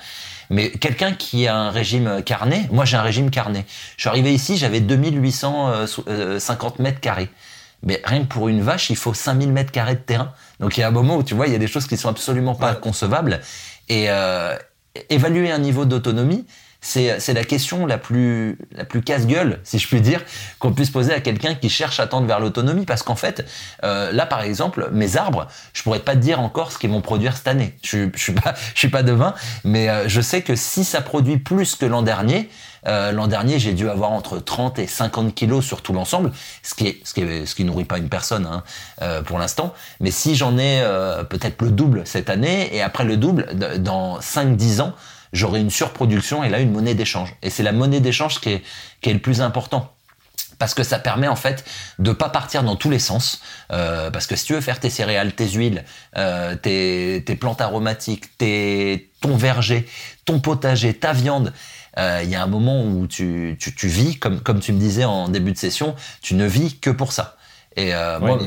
Mais 0.50 0.72
quelqu'un 0.72 1.14
qui 1.14 1.48
a 1.48 1.56
un 1.56 1.70
régime 1.70 2.22
carné, 2.24 2.68
moi 2.72 2.86
j'ai 2.86 2.98
un 2.98 3.02
régime 3.02 3.32
carné. 3.32 3.66
Je 3.98 4.04
suis 4.04 4.10
arrivé 4.10 4.34
ici, 4.34 4.58
j'avais 4.58 4.80
2850 4.80 6.80
mètres 6.80 7.00
carrés. 7.00 7.30
Mais 7.84 8.02
rien 8.06 8.22
que 8.22 8.28
pour 8.28 8.48
une 8.48 8.62
vache, 8.62 8.90
il 8.90 8.96
faut 8.96 9.14
5000 9.14 9.52
mètres 9.52 9.72
carrés 9.72 9.96
de 9.96 10.00
terrain. 10.00 10.32
Donc 10.60 10.78
il 10.78 10.80
y 10.80 10.84
a 10.84 10.88
un 10.88 10.92
moment 10.92 11.18
où 11.18 11.24
tu 11.24 11.34
vois, 11.34 11.48
il 11.48 11.54
y 11.54 11.56
a 11.56 11.60
des 11.60 11.68
choses 11.68 11.86
qui 11.86 11.98
sont 11.98 12.10
absolument 12.10 12.56
pas 12.56 12.76
concevables. 12.76 13.42
Et 13.90 14.10
euh, 14.10 14.56
évaluer 15.10 15.52
un 15.52 15.60
niveau 15.60 15.86
d'autonomie, 15.86 16.46
c'est, 16.84 17.34
la 17.34 17.44
question 17.46 17.86
la 17.86 17.98
plus, 17.98 18.58
la 18.74 18.84
plus 18.84 19.02
casse-gueule, 19.02 19.60
si 19.64 19.80
je 19.80 19.88
puis 19.88 20.02
dire, 20.02 20.22
qu'on 20.60 20.74
puisse 20.74 20.90
poser 20.90 21.14
à 21.14 21.22
quelqu'un 21.22 21.56
qui 21.56 21.70
cherche 21.70 22.00
à 22.02 22.08
tendre 22.08 22.28
vers 22.28 22.42
l'autonomie. 22.42 22.86
Parce 22.86 23.04
qu'en 23.04 23.16
fait, 23.16 23.46
euh, 23.84 24.12
là, 24.12 24.26
par 24.26 24.42
exemple, 24.42 24.90
mes 24.92 25.16
arbres, 25.16 25.48
je 25.74 25.82
pourrais 25.82 26.02
pas 26.02 26.16
te 26.16 26.20
dire 26.20 26.42
encore 26.42 26.72
ce 26.74 26.78
qu'ils 26.78 26.90
vont 26.90 27.02
produire 27.02 27.38
cette 27.38 27.48
année. 27.48 27.78
Je, 27.84 28.10
je 28.14 28.22
suis 28.22 28.34
pas, 28.34 28.54
suis 28.76 28.90
pas 28.90 29.02
devin, 29.02 29.34
mais 29.64 29.90
euh, 29.90 30.10
je 30.10 30.20
sais 30.20 30.42
que 30.42 30.56
si 30.56 30.84
ça 30.84 31.02
produit 31.02 31.38
plus 31.38 31.76
que 31.76 31.86
l'an 31.86 32.02
dernier, 32.02 32.50
euh, 32.88 33.12
l'an 33.12 33.28
dernier, 33.28 33.60
j'ai 33.60 33.74
dû 33.74 33.90
avoir 33.90 34.12
entre 34.12 34.40
30 34.40 34.80
et 34.80 34.88
50 34.88 35.34
kilos 35.34 35.66
sur 35.66 35.82
tout 35.82 35.94
l'ensemble, 35.94 36.32
ce 36.62 36.74
qui 36.74 36.88
est, 36.88 37.46
ce 37.46 37.64
nourrit 37.64 37.86
pas 37.86 37.98
une 37.98 38.10
personne 38.10 38.46
hein, 38.46 38.64
euh, 39.02 39.22
pour 39.22 39.40
l'instant. 39.40 39.74
Mais 40.00 40.12
si 40.12 40.36
j'en 40.36 40.58
ai 40.58 40.82
euh, 40.82 41.24
peut-être 41.24 41.62
le 41.62 41.72
double 41.72 42.04
cette 42.06 42.30
année 42.30 42.76
et 42.76 42.82
après 42.82 43.06
le 43.06 43.18
double 43.18 43.48
dans 43.80 44.20
5-10 44.20 44.82
ans, 44.82 44.94
j'aurai 45.32 45.62
une 45.62 45.72
surproduction 45.72 46.44
et 46.44 46.50
là 46.50 46.60
une 46.60 46.72
monnaie 46.72 46.96
d'échange. 46.96 47.36
Et 47.42 47.50
c'est 47.50 47.64
la 47.64 47.72
monnaie 47.72 48.02
d'échange 48.02 48.40
qui 48.40 48.50
est, 48.50 48.64
le 49.14 49.20
plus 49.20 49.42
important 49.42 49.92
parce 50.60 50.76
que 50.76 50.84
ça 50.84 51.00
permet 51.00 51.28
en 51.28 51.36
fait 51.36 51.66
de 52.00 52.12
pas 52.14 52.30
partir 52.30 52.64
dans 52.64 52.76
tous 52.76 52.90
les 52.90 53.00
sens. 53.00 53.42
Parce 53.68 54.28
que 54.28 54.36
si 54.36 54.46
tu 54.46 54.54
veux 54.54 54.62
faire 54.62 54.80
tes 54.80 54.90
céréales, 54.90 55.34
tes 55.34 55.50
huiles, 55.50 55.84
tes, 56.14 57.24
tes, 57.26 57.36
plantes 57.36 57.60
aromatiques, 57.60 58.38
tes, 58.38 59.10
ton 59.20 59.36
verger, 59.36 59.88
ton 60.26 60.40
potager, 60.40 60.94
ta 60.94 61.12
viande, 61.12 61.52
il 61.98 62.30
y 62.30 62.36
a 62.36 62.44
un 62.44 62.48
moment 62.48 62.84
où 62.84 63.08
tu, 63.08 63.56
tu, 63.60 63.76
tu, 63.76 63.88
vis, 63.88 64.18
comme, 64.18 64.40
comme 64.42 64.60
tu 64.60 64.74
me 64.74 64.80
disais 64.80 65.06
en 65.06 65.30
début 65.30 65.52
de 65.52 65.58
session, 65.58 65.96
tu 66.22 66.36
ne 66.36 66.46
vis 66.46 66.80
que 66.80 66.90
pour 66.90 67.12
ça. 67.12 67.38
Et 67.76 67.94
euh, 67.94 68.20
moi, 68.20 68.38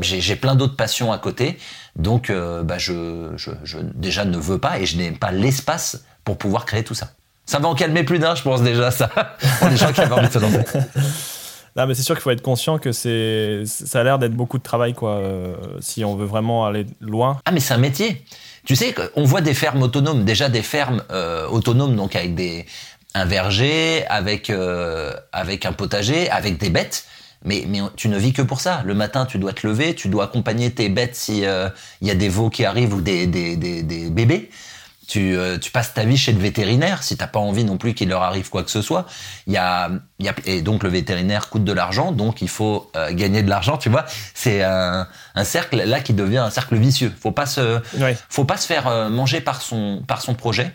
j'ai 0.00 0.36
plein 0.36 0.54
d'autres 0.54 0.76
passions 0.76 1.12
à 1.12 1.18
côté, 1.18 1.58
donc 1.96 2.28
euh, 2.28 2.62
bah, 2.62 2.78
je, 2.78 3.32
je, 3.36 3.50
je 3.64 3.78
déjà 3.78 4.24
ne 4.24 4.36
veux 4.36 4.58
pas 4.58 4.78
et 4.80 4.86
je 4.86 4.98
n'ai 4.98 5.12
pas 5.12 5.30
l'espace 5.30 6.04
pour 6.24 6.36
pouvoir 6.36 6.66
créer 6.66 6.84
tout 6.84 6.94
ça. 6.94 7.10
Ça 7.46 7.58
va 7.58 7.68
en 7.68 7.74
calmer 7.74 8.02
plus 8.02 8.18
d'un, 8.18 8.34
je 8.34 8.42
pense 8.42 8.62
déjà, 8.62 8.90
ça. 8.90 9.08
Pour 9.60 9.68
des 9.68 9.76
gens 9.76 9.92
qui 9.92 10.00
avaient 10.00 10.14
envie 10.14 10.26
de 10.26 10.32
se 10.32 10.38
lancer. 10.40 10.64
Non, 11.76 11.86
mais 11.86 11.94
c'est 11.94 12.02
sûr 12.02 12.16
qu'il 12.16 12.22
faut 12.22 12.32
être 12.32 12.42
conscient 12.42 12.78
que 12.78 12.90
c'est, 12.90 13.62
ça 13.66 14.00
a 14.00 14.02
l'air 14.02 14.18
d'être 14.18 14.34
beaucoup 14.34 14.58
de 14.58 14.64
travail, 14.64 14.94
quoi, 14.94 15.18
euh, 15.18 15.54
si 15.78 16.04
on 16.04 16.16
veut 16.16 16.26
vraiment 16.26 16.66
aller 16.66 16.86
loin. 17.00 17.38
Ah, 17.44 17.52
mais 17.52 17.60
c'est 17.60 17.74
un 17.74 17.78
métier. 17.78 18.24
Tu 18.66 18.74
sais, 18.74 18.94
on 19.14 19.24
voit 19.24 19.40
des 19.40 19.54
fermes 19.54 19.82
autonomes, 19.82 20.24
déjà 20.24 20.48
des 20.48 20.62
fermes 20.62 21.02
euh, 21.12 21.46
autonomes, 21.46 21.94
donc 21.94 22.16
avec 22.16 22.34
des, 22.34 22.66
un 23.14 23.24
verger, 23.24 24.04
avec, 24.08 24.50
euh, 24.50 25.12
un 25.32 25.72
potager, 25.72 26.28
avec 26.30 26.58
des 26.58 26.68
bêtes. 26.68 27.04
Mais, 27.44 27.64
tu 27.94 28.08
ne 28.08 28.18
vis 28.18 28.32
que 28.32 28.42
pour 28.42 28.60
ça. 28.60 28.82
Le 28.84 28.94
matin, 28.94 29.24
tu 29.24 29.38
dois 29.38 29.52
te 29.52 29.64
lever, 29.64 29.94
tu 29.94 30.08
dois 30.08 30.24
accompagner 30.24 30.72
tes 30.72 30.88
bêtes 30.88 31.14
s'il 31.14 31.44
euh, 31.44 31.68
y 32.02 32.10
a 32.10 32.16
des 32.16 32.28
veaux 32.28 32.50
qui 32.50 32.64
arrivent 32.64 32.94
ou 32.94 33.00
des, 33.00 33.28
des 33.28 34.10
bébés. 34.10 34.50
Tu, 35.06 35.36
euh, 35.36 35.58
tu, 35.58 35.70
passes 35.70 35.94
ta 35.94 36.04
vie 36.04 36.16
chez 36.16 36.32
le 36.32 36.38
vétérinaire 36.40 37.02
si 37.02 37.16
t'as 37.16 37.28
pas 37.28 37.38
envie 37.38 37.64
non 37.64 37.78
plus 37.78 37.94
qu'il 37.94 38.08
leur 38.08 38.22
arrive 38.22 38.50
quoi 38.50 38.64
que 38.64 38.70
ce 38.70 38.82
soit. 38.82 39.06
Il 39.46 39.52
y 39.52 39.56
a, 39.56 39.90
y 40.18 40.28
a 40.28 40.34
et 40.46 40.62
donc 40.62 40.82
le 40.82 40.88
vétérinaire 40.88 41.48
coûte 41.48 41.64
de 41.64 41.72
l'argent, 41.72 42.12
donc 42.12 42.42
il 42.42 42.48
faut 42.48 42.90
euh, 42.96 43.12
gagner 43.12 43.42
de 43.42 43.48
l'argent. 43.48 43.78
Tu 43.78 43.88
vois, 43.88 44.04
c'est 44.34 44.62
un, 44.62 45.06
un, 45.34 45.44
cercle 45.44 45.82
là 45.84 46.00
qui 46.00 46.12
devient 46.12 46.38
un 46.38 46.50
cercle 46.50 46.76
vicieux. 46.76 47.12
Faut 47.20 47.30
pas 47.30 47.46
se, 47.46 47.80
faut 48.28 48.44
pas 48.44 48.56
se 48.56 48.66
faire 48.66 48.88
euh, 48.88 49.08
manger 49.08 49.40
par 49.40 49.62
son 49.62 50.02
par 50.06 50.20
son 50.20 50.34
projet. 50.34 50.72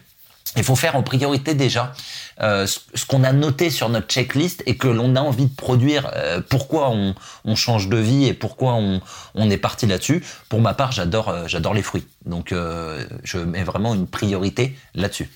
Il 0.57 0.63
faut 0.63 0.75
faire 0.75 0.95
en 0.95 1.03
priorité 1.03 1.53
déjà 1.53 1.93
euh, 2.41 2.67
ce 2.67 3.05
qu'on 3.05 3.23
a 3.23 3.31
noté 3.31 3.69
sur 3.69 3.87
notre 3.87 4.07
checklist 4.07 4.63
et 4.65 4.75
que 4.75 4.87
l'on 4.87 5.15
a 5.15 5.21
envie 5.21 5.45
de 5.45 5.55
produire. 5.55 6.11
Euh, 6.15 6.41
pourquoi 6.47 6.89
on, 6.89 7.15
on, 7.45 7.55
change 7.55 7.87
de 7.87 7.97
vie 7.97 8.25
et 8.25 8.33
pourquoi 8.33 8.73
on, 8.73 9.01
on 9.33 9.49
est 9.49 9.57
parti 9.57 9.85
là-dessus? 9.85 10.23
Pour 10.49 10.59
ma 10.59 10.73
part, 10.73 10.91
j'adore 10.91 11.29
euh, 11.29 11.43
j'adore 11.47 11.73
les 11.73 11.83
fruits, 11.83 12.05
donc 12.25 12.53
je 13.23 13.37
mets 13.37 13.63
vraiment 13.63 13.93
une 13.93 14.07
priorité 14.07 14.75
là-dessus. 14.93 15.29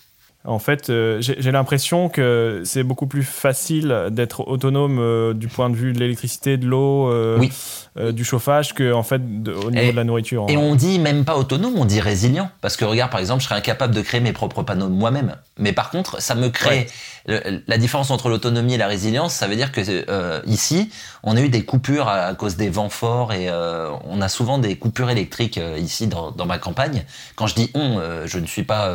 En 0.45 0.59
fait, 0.59 0.89
euh, 0.89 1.17
j'ai 1.21 1.51
l'impression 1.51 2.07
que 2.07 2.61
c'est 2.65 2.83
beaucoup 2.83 3.07
plus 3.07 3.23
facile 3.23 4.09
d'être 4.11 4.47
autonome 4.47 4.99
euh, 4.99 5.33
du 5.33 5.47
point 5.47 5.71
de 5.71 5.75
vue 5.75 5.91
de 5.91 5.99
l'électricité, 5.99 6.57
de 6.57 6.67
l'eau, 6.67 7.09
euh, 7.09 7.37
oui. 7.39 7.51
Euh, 7.97 8.11
du 8.11 8.25
chauffage, 8.25 8.73
que 8.73 8.91
en 8.91 9.03
fait 9.03 9.41
de, 9.41 9.53
au 9.53 9.71
niveau 9.71 9.85
et, 9.85 9.91
de 9.91 9.95
la 9.95 10.03
nourriture. 10.03 10.47
Et 10.49 10.57
on 10.57 10.75
dit 10.75 10.99
même 10.99 11.23
pas 11.23 11.37
autonome, 11.37 11.75
on 11.77 11.85
dit 11.85 12.01
résilient. 12.01 12.51
Parce 12.59 12.75
que 12.75 12.83
regarde, 12.83 13.09
par 13.09 13.21
exemple, 13.21 13.41
je 13.41 13.47
serais 13.47 13.55
incapable 13.55 13.95
de 13.95 14.01
créer 14.01 14.19
mes 14.19 14.33
propres 14.33 14.63
panneaux 14.63 14.89
moi-même. 14.89 15.37
Mais 15.57 15.71
par 15.71 15.91
contre, 15.91 16.21
ça 16.21 16.35
me 16.35 16.49
crée 16.49 16.89
ouais. 17.25 17.41
le, 17.45 17.63
la 17.65 17.77
différence 17.77 18.11
entre 18.11 18.27
l'autonomie 18.27 18.73
et 18.73 18.77
la 18.77 18.87
résilience. 18.87 19.33
Ça 19.33 19.47
veut 19.47 19.55
dire 19.55 19.71
que 19.71 19.79
euh, 20.09 20.41
ici, 20.45 20.91
on 21.23 21.37
a 21.37 21.41
eu 21.41 21.47
des 21.47 21.63
coupures 21.63 22.09
à, 22.09 22.23
à 22.23 22.35
cause 22.35 22.57
des 22.57 22.67
vents 22.67 22.89
forts 22.89 23.31
et 23.31 23.47
euh, 23.47 23.89
on 24.03 24.19
a 24.21 24.27
souvent 24.27 24.57
des 24.57 24.75
coupures 24.75 25.09
électriques 25.09 25.61
ici 25.77 26.07
dans, 26.07 26.31
dans, 26.31 26.45
ma 26.45 26.57
campagne. 26.57 27.05
Quand 27.37 27.47
je 27.47 27.55
dis 27.55 27.71
on, 27.75 28.01
je 28.25 28.39
ne 28.39 28.45
suis 28.45 28.63
pas 28.63 28.93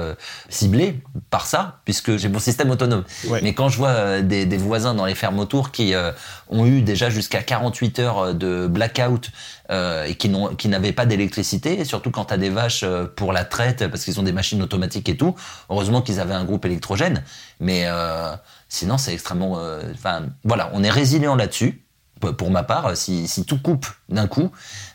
ciblé 0.50 1.00
par 1.30 1.46
ça 1.46 1.78
puisque 1.86 2.18
j'ai 2.18 2.28
mon 2.28 2.38
système 2.38 2.68
autonome. 2.68 3.04
Ouais. 3.28 3.40
Mais 3.42 3.54
quand 3.54 3.70
je 3.70 3.78
vois 3.78 4.20
des, 4.20 4.44
des, 4.44 4.58
voisins 4.58 4.92
dans 4.92 5.06
les 5.06 5.14
fermes 5.14 5.38
autour 5.38 5.70
qui 5.70 5.94
ont 6.50 6.66
eu 6.66 6.82
déjà 6.82 7.08
jusqu'à 7.08 7.42
48 7.42 7.98
heures 8.00 8.34
de 8.34 8.68
euh, 9.70 10.04
et 10.04 10.14
qui 10.14 10.28
n'avaient 10.68 10.92
pas 10.92 11.06
d'électricité, 11.06 11.84
surtout 11.84 12.10
quand 12.10 12.26
tu 12.26 12.34
as 12.34 12.38
des 12.38 12.50
vaches 12.50 12.82
euh, 12.82 13.04
pour 13.04 13.32
la 13.32 13.44
traite, 13.44 13.86
parce 13.88 14.04
qu'ils 14.04 14.18
ont 14.18 14.22
des 14.22 14.32
machines 14.32 14.60
automatiques 14.62 15.08
et 15.08 15.16
tout. 15.16 15.34
Heureusement 15.68 16.02
qu'ils 16.02 16.20
avaient 16.20 16.34
un 16.34 16.44
groupe 16.44 16.64
électrogène, 16.64 17.22
mais 17.60 17.84
euh, 17.86 18.34
sinon 18.68 18.98
c'est 18.98 19.12
extrêmement... 19.12 19.58
Enfin 19.94 20.26
voilà, 20.44 20.70
on 20.74 20.82
est 20.82 20.90
résilient 20.90 21.36
là-dessus. 21.36 21.84
Pour 22.36 22.50
ma 22.50 22.62
part, 22.62 22.94
si, 22.98 23.44
tout 23.46 23.58
coupe 23.58 23.86
d'un 24.10 24.26
coup, 24.26 24.50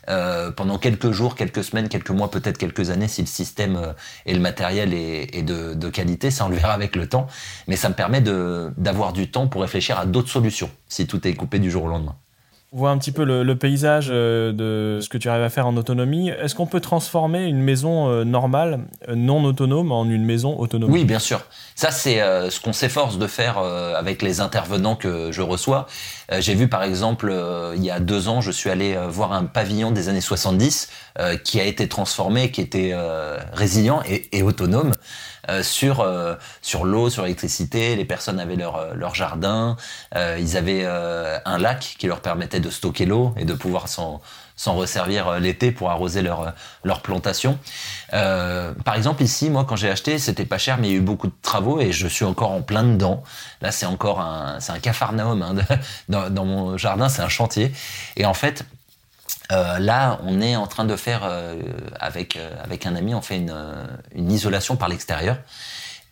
pendant 0.06 0.78
quelques 0.78 1.10
jours, 1.10 1.34
quelques 1.34 1.64
semaines, 1.64 1.88
quelques 1.88 2.10
mois, 2.10 2.30
peut-être 2.30 2.56
quelques 2.56 2.90
années, 2.90 3.08
si 3.08 3.20
le 3.20 3.26
système 3.26 3.94
et 4.26 4.32
le 4.32 4.38
matériel 4.38 4.94
est, 4.94 5.34
est 5.34 5.42
de, 5.42 5.74
de, 5.74 5.88
qualité, 5.88 6.30
ça 6.30 6.46
on 6.46 6.48
le 6.48 6.54
verra 6.54 6.72
avec 6.72 6.94
le 6.94 7.08
temps. 7.08 7.26
Mais 7.66 7.74
ça 7.74 7.88
me 7.88 7.94
permet 7.94 8.20
d'avoir 8.20 9.12
du 9.12 9.28
temps 9.28 9.48
pour 9.48 9.62
réfléchir 9.62 9.98
à 9.98 10.06
d'autres 10.06 10.30
solutions, 10.30 10.70
si 10.88 11.08
tout 11.08 11.26
est 11.26 11.34
coupé 11.34 11.58
du 11.58 11.68
jour 11.68 11.84
au 11.84 11.88
lendemain. 11.88 12.14
On 12.72 12.78
voit 12.78 12.90
un 12.90 12.98
petit 12.98 13.12
peu 13.12 13.24
le, 13.24 13.56
paysage 13.56 14.08
euh, 14.10 14.52
de 14.52 15.00
ce 15.00 15.08
que 15.08 15.18
tu 15.18 15.28
arrives 15.28 15.44
à 15.44 15.50
faire 15.50 15.66
en 15.66 15.76
autonomie. 15.76 16.30
Est-ce 16.30 16.54
qu'on 16.54 16.66
peut 16.66 16.80
transformer 16.80 17.44
une 17.44 17.60
maison 17.60 18.08
euh, 18.08 18.24
normale, 18.24 18.80
non 19.14 19.44
autonome, 19.44 19.92
en 19.92 20.04
une 20.04 20.24
maison 20.24 20.58
autonome? 20.58 20.90
Oui, 20.90 21.04
bien 21.04 21.20
sûr. 21.20 21.46
Ça, 21.76 21.90
c'est 21.90 22.22
euh, 22.22 22.48
ce 22.48 22.58
qu'on 22.58 22.72
s'efforce 22.72 23.18
de 23.18 23.26
faire 23.26 23.58
euh, 23.58 23.94
avec 23.94 24.22
les 24.22 24.40
intervenants 24.40 24.96
que 24.96 25.30
je 25.30 25.42
reçois. 25.42 25.86
Euh, 26.32 26.40
J'ai 26.40 26.54
vu, 26.54 26.68
par 26.68 26.82
exemple, 26.82 27.30
il 27.76 27.84
y 27.84 27.90
a 27.90 28.00
deux 28.00 28.28
ans, 28.28 28.40
je 28.40 28.50
suis 28.50 28.70
allé 28.70 28.98
voir 29.10 29.32
un 29.32 29.44
pavillon 29.44 29.90
des 29.90 30.08
années 30.08 30.22
70 30.22 30.88
qui 31.44 31.60
a 31.60 31.64
été 31.64 31.88
transformé, 31.88 32.50
qui 32.50 32.60
était 32.60 32.94
résilient 33.52 34.02
et 34.06 34.42
autonome. 34.42 34.92
Euh, 35.48 35.62
sur 35.62 36.00
euh, 36.00 36.34
sur 36.60 36.84
l'eau, 36.84 37.08
sur 37.10 37.22
l'électricité. 37.22 37.94
Les 37.96 38.04
personnes 38.04 38.40
avaient 38.40 38.56
leur 38.56 38.94
leur 38.94 39.14
jardin. 39.14 39.76
Euh, 40.14 40.38
ils 40.40 40.56
avaient 40.56 40.84
un 40.86 41.58
lac 41.58 41.96
qui 41.98 42.06
leur 42.06 42.20
permettait 42.20 42.60
de 42.60 42.70
stocker 42.70 43.06
l'eau 43.06 43.32
et 43.36 43.44
de 43.44 43.54
pouvoir 43.54 43.88
s'en 43.88 44.20
resservir 44.74 45.38
l'été 45.38 45.70
pour 45.70 45.90
arroser 45.90 46.22
leur 46.22 46.52
leur 46.84 47.00
plantation. 47.00 47.58
Euh, 48.12 48.72
par 48.84 48.94
exemple 48.94 49.22
ici, 49.22 49.50
moi 49.50 49.64
quand 49.64 49.76
j'ai 49.76 49.90
acheté, 49.90 50.18
c'était 50.18 50.46
pas 50.46 50.58
cher, 50.58 50.78
mais 50.78 50.88
il 50.88 50.90
y 50.92 50.94
a 50.94 50.98
eu 50.98 51.02
beaucoup 51.02 51.28
de 51.28 51.34
travaux 51.42 51.80
et 51.80 51.92
je 51.92 52.08
suis 52.08 52.24
encore 52.24 52.50
en 52.50 52.62
plein 52.62 52.82
dedans. 52.82 53.22
Là, 53.60 53.70
c'est 53.70 53.86
encore 53.86 54.20
un 54.20 54.58
c'est 54.60 54.72
un 54.72 54.80
hein, 55.18 55.54
dans 56.08 56.44
mon 56.44 56.76
jardin, 56.76 57.08
c'est 57.08 57.22
un 57.22 57.28
chantier. 57.28 57.72
Et 58.16 58.26
en 58.26 58.34
fait, 58.34 58.64
euh, 59.52 59.78
là, 59.78 60.18
on 60.24 60.40
est 60.40 60.56
en 60.56 60.66
train 60.66 60.84
de 60.84 60.96
faire 60.96 61.20
euh, 61.24 61.60
avec 62.00 62.36
euh, 62.36 62.50
avec 62.62 62.86
un 62.86 62.96
ami, 62.96 63.14
on 63.14 63.20
fait 63.20 63.36
une, 63.36 64.30
isolation 64.30 64.76
par 64.76 64.88
l'extérieur. 64.88 65.36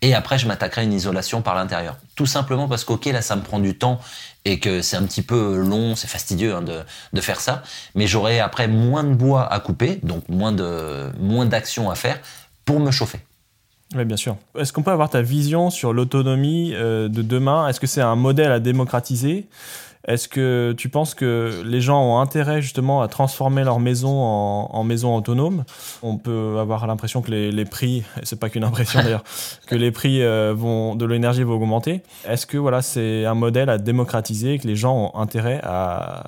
Et 0.03 0.15
après, 0.15 0.39
je 0.39 0.47
m'attaquerai 0.47 0.83
à 0.83 0.85
une 0.85 0.93
isolation 0.93 1.41
par 1.41 1.55
l'intérieur. 1.55 1.97
Tout 2.15 2.27
simplement 2.27 2.69
parce 2.69 2.85
qu'ok, 2.85 3.07
là, 3.07 3.23
ça 3.23 3.37
me 3.37 3.43
prend 3.43 3.59
du 3.59 3.77
temps 3.77 3.99
et 4.45 4.61
que 4.61 4.83
c'est 4.83 4.97
un 4.97 5.05
petit 5.05 5.23
peu 5.23 5.57
long, 5.57 5.97
c'est 5.97 6.09
fastidieux 6.09 6.55
hein, 6.55 6.61
de, 6.61 6.81
de, 7.15 7.21
faire 7.23 7.41
ça. 7.41 7.63
Mais 7.95 8.07
j'aurai 8.07 8.39
après 8.39 8.69
moins 8.69 9.03
de 9.03 9.15
bois 9.15 9.51
à 9.51 9.61
couper, 9.61 10.01
donc 10.03 10.29
moins 10.29 10.53
de 10.53 11.11
moins 11.19 11.47
d'actions 11.47 11.91
à 11.91 11.95
faire 11.95 12.21
pour 12.67 12.81
me 12.81 12.91
chauffer. 12.91 13.21
Oui, 13.95 14.05
bien 14.05 14.17
sûr. 14.17 14.37
Est-ce 14.59 14.73
qu'on 14.73 14.83
peut 14.83 14.91
avoir 14.91 15.09
ta 15.09 15.23
vision 15.23 15.71
sur 15.71 15.93
l'autonomie 15.93 16.73
de 16.73 17.09
demain? 17.09 17.69
Est-ce 17.69 17.81
que 17.81 17.87
c'est 17.87 18.03
un 18.03 18.17
modèle 18.17 18.53
à 18.53 18.61
démocratiser? 18.61 19.47
Est-ce 20.07 20.29
que 20.29 20.75
tu 20.77 20.89
penses 20.89 21.15
que 21.15 21.63
les 21.65 21.81
gens 21.81 22.03
ont 22.03 22.21
intérêt 22.21 22.61
justement 22.61 23.01
à 23.01 23.09
transformer 23.09 23.65
leur 23.65 23.81
maison 23.81 24.11
en, 24.11 24.85
maison 24.85 25.17
autonome? 25.17 25.65
On 26.03 26.19
peut 26.19 26.59
avoir 26.59 26.87
l'impression 26.87 27.23
que 27.23 27.31
les, 27.31 27.51
les 27.51 27.65
prix, 27.65 28.05
c'est 28.23 28.39
pas 28.39 28.51
qu'une 28.51 28.65
impression 28.65 29.01
d'ailleurs, 29.03 29.25
que 29.67 29.75
les 29.75 29.91
prix 29.91 30.23
euh, 30.23 30.53
vont, 30.55 30.95
de 30.95 31.07
l'énergie 31.07 31.43
vont 31.43 31.55
augmenter. 31.55 32.03
Est-ce 32.29 32.47
que 32.47 32.59
voilà, 32.59 32.83
c'est 32.83 33.25
un 33.25 33.35
modèle 33.35 33.71
à 33.71 33.79
démocratiser 33.79 34.55
et 34.55 34.59
que 34.59 34.67
les 34.67 34.77
gens 34.77 34.95
ont 35.15 35.19
intérêt 35.19 35.61
à, 35.63 36.25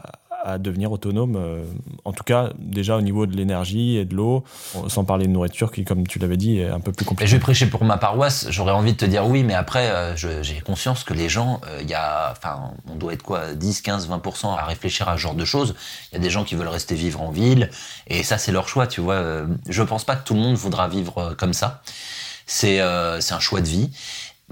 à 0.46 0.58
devenir 0.58 0.92
autonome, 0.92 1.34
euh, 1.36 1.64
en 2.04 2.12
tout 2.12 2.22
cas 2.22 2.50
déjà 2.56 2.96
au 2.96 3.00
niveau 3.00 3.26
de 3.26 3.36
l'énergie 3.36 3.96
et 3.96 4.04
de 4.04 4.14
l'eau, 4.14 4.44
sans 4.86 5.04
parler 5.04 5.26
de 5.26 5.32
nourriture 5.32 5.72
qui, 5.72 5.84
comme 5.84 6.06
tu 6.06 6.20
l'avais 6.20 6.36
dit, 6.36 6.60
est 6.60 6.68
un 6.68 6.78
peu 6.78 6.92
plus 6.92 7.04
compliqué. 7.04 7.28
Je 7.28 7.34
vais 7.34 7.40
prêcher 7.40 7.66
pour 7.66 7.84
ma 7.84 7.96
paroisse, 7.96 8.46
j'aurais 8.50 8.72
envie 8.72 8.92
de 8.92 8.96
te 8.96 9.04
dire 9.04 9.26
oui, 9.26 9.42
mais 9.42 9.54
après, 9.54 9.90
euh, 9.90 10.14
j'ai 10.16 10.60
conscience 10.60 11.02
que 11.02 11.14
les 11.14 11.28
gens, 11.28 11.60
euh, 11.66 11.82
y 11.82 11.94
a, 11.94 12.32
on 12.88 12.94
doit 12.94 13.12
être 13.12 13.24
quoi, 13.24 13.54
10, 13.54 13.80
15, 13.80 14.08
20% 14.08 14.56
à 14.56 14.64
réfléchir 14.64 15.08
à 15.08 15.16
ce 15.16 15.22
genre 15.22 15.34
de 15.34 15.44
choses. 15.44 15.74
Il 16.12 16.14
y 16.14 16.18
a 16.18 16.20
des 16.20 16.30
gens 16.30 16.44
qui 16.44 16.54
veulent 16.54 16.68
rester 16.68 16.94
vivre 16.94 17.20
en 17.22 17.32
ville, 17.32 17.68
et 18.06 18.22
ça 18.22 18.38
c'est 18.38 18.52
leur 18.52 18.68
choix, 18.68 18.86
tu 18.86 19.00
vois. 19.00 19.20
Je 19.68 19.82
pense 19.82 20.04
pas 20.04 20.14
que 20.14 20.24
tout 20.24 20.34
le 20.34 20.40
monde 20.40 20.54
voudra 20.54 20.86
vivre 20.86 21.34
comme 21.36 21.54
ça. 21.54 21.82
C'est 22.46 22.78
un 22.78 23.40
choix 23.40 23.60
de 23.60 23.66
vie 23.66 23.90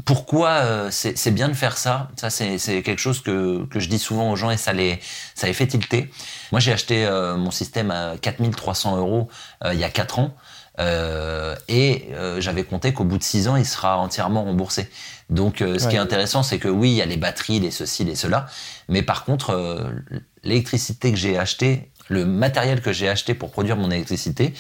pourquoi 0.05 0.51
euh, 0.51 0.89
c'est 0.91 1.31
bien 1.31 1.49
de 1.49 1.55
faire 1.55 1.79
ça? 1.79 2.09
Ça, 2.17 2.29
c'est 2.29 2.59
quelque 2.83 2.99
chose 2.99 3.23
que, 3.23 3.65
que, 3.67 3.79
je 3.79 3.89
dis 3.89 4.01
souvent 4.01 4.33
aux 4.33 4.37
gens 4.37 4.51
et 4.51 4.57
ça 4.57 4.73
les, 4.73 4.99
ça 5.37 5.47
les 5.47 5.53
fait 5.53 5.69
tilter. 5.69 6.11
Moi, 6.51 6.61
j'ai 6.61 6.73
acheté 6.73 7.07
euh, 7.07 7.37
mon 7.37 7.53
système 7.53 7.93
à 7.93 8.17
4300 8.21 8.97
euros 8.97 9.29
euh, 9.65 9.73
il 9.73 9.79
y 9.79 9.85
a 9.85 9.89
4 9.89 10.19
ans. 10.19 10.35
et 11.69 12.09
j'avais 12.39 12.65
compté 12.65 12.93
qu'au 12.93 13.05
bout 13.05 13.19
de 13.19 13.23
6 13.23 13.47
ans, 13.47 13.57
il 13.57 13.65
sera 13.67 13.99
entièrement 13.99 14.43
remboursé. 14.43 14.91
Donc, 15.31 15.59
ce 15.61 15.89
qui 15.89 15.95
est 15.95 16.01
intéressant, 16.01 16.43
c'est 16.43 16.59
que 16.59 16.69
oui, 16.69 16.91
il 16.91 16.97
y 16.97 17.03
a 17.03 17.07
les 17.07 17.17
batteries, 17.17 17.61
les 17.61 17.71
ceci, 17.71 18.03
les 18.05 18.17
cela, 18.17 18.47
mais 18.89 19.03
par 19.03 19.25
contre, 19.25 19.93
l'électricité 20.43 21.13
que 21.13 21.17
j'ai 21.17 21.39
achetée, 21.39 21.93
le 22.09 22.27
matériel 22.27 22.83
que 22.83 22.93
j'ai 22.93 23.09
acheté 23.09 23.35
pour 23.35 23.53
produire 23.53 23.77
mon 23.77 23.93
électricité, 23.93 24.53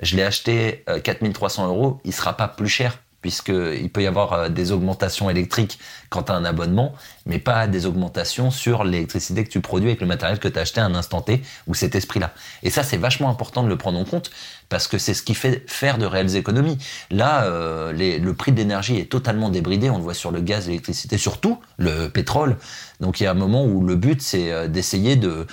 je 0.00 0.16
l'ai 0.16 0.24
acheté 0.24 0.86
4300 1.04 1.66
euros, 1.66 2.00
il 2.04 2.14
sera 2.14 2.34
pas 2.34 2.48
plus 2.48 2.68
cher 2.68 2.98
puisqu'il 3.20 3.90
peut 3.90 4.02
y 4.02 4.06
avoir 4.06 4.32
euh, 4.32 4.48
des 4.48 4.72
augmentations 4.72 5.28
électriques 5.28 5.78
quand 6.08 6.24
tu 6.24 6.32
as 6.32 6.34
un 6.34 6.44
abonnement, 6.44 6.94
mais 7.26 7.38
pas 7.38 7.66
des 7.66 7.86
augmentations 7.86 8.50
sur 8.50 8.84
l'électricité 8.84 9.44
que 9.44 9.50
tu 9.50 9.60
produis 9.60 9.88
avec 9.88 10.00
le 10.00 10.06
matériel 10.06 10.38
que 10.38 10.48
tu 10.48 10.58
as 10.58 10.62
acheté 10.62 10.80
à 10.80 10.84
un 10.84 10.94
instant 10.94 11.20
T 11.20 11.42
ou 11.66 11.74
cet 11.74 11.94
esprit-là. 11.94 12.32
Et 12.62 12.70
ça, 12.70 12.82
c'est 12.82 12.96
vachement 12.96 13.28
important 13.28 13.62
de 13.62 13.68
le 13.68 13.76
prendre 13.76 13.98
en 13.98 14.04
compte, 14.04 14.30
parce 14.68 14.86
que 14.86 14.98
c'est 14.98 15.14
ce 15.14 15.22
qui 15.22 15.34
fait 15.34 15.64
faire 15.66 15.98
de 15.98 16.06
réelles 16.06 16.36
économies. 16.36 16.78
Là, 17.10 17.44
euh, 17.44 17.92
le 17.92 18.34
prix 18.34 18.52
de 18.52 18.58
l'énergie 18.58 18.98
est 18.98 19.10
totalement 19.10 19.48
débridé, 19.48 19.90
on 19.90 19.98
le 19.98 20.02
voit 20.02 20.14
sur 20.14 20.30
le 20.30 20.40
gaz, 20.40 20.66
l'électricité, 20.66 21.18
surtout 21.18 21.60
le 21.76 22.08
pétrole. 22.08 22.56
Donc 23.00 23.20
il 23.20 23.24
y 23.24 23.26
a 23.26 23.30
un 23.30 23.34
moment 23.34 23.64
où 23.64 23.84
le 23.84 23.96
but, 23.96 24.22
c'est 24.22 24.52
euh, 24.52 24.68
d'essayer 24.68 25.16
de 25.16 25.46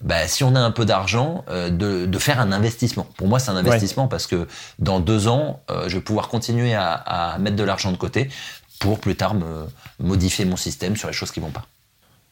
bah, 0.00 0.26
si 0.26 0.44
on 0.44 0.54
a 0.54 0.60
un 0.60 0.70
peu 0.70 0.84
d'argent, 0.84 1.44
euh, 1.50 1.68
de, 1.70 2.06
de, 2.06 2.18
faire 2.18 2.40
un 2.40 2.52
investissement. 2.52 3.06
Pour 3.16 3.28
moi, 3.28 3.38
c'est 3.38 3.50
un 3.50 3.56
investissement 3.56 4.08
parce 4.08 4.26
que 4.26 4.46
dans 4.78 4.98
deux 4.98 5.28
ans, 5.28 5.60
euh, 5.70 5.88
je 5.88 5.96
vais 5.96 6.02
pouvoir 6.02 6.28
continuer 6.28 6.74
à, 6.74 6.92
à 6.92 7.38
mettre 7.38 7.56
de 7.56 7.64
l'argent 7.64 7.92
de 7.92 7.96
côté 7.96 8.28
pour 8.78 8.98
plus 8.98 9.14
tard 9.14 9.34
me 9.34 9.66
modifier 9.98 10.44
mon 10.46 10.56
système 10.56 10.96
sur 10.96 11.08
les 11.08 11.14
choses 11.14 11.30
qui 11.30 11.40
vont 11.40 11.50
pas. 11.50 11.64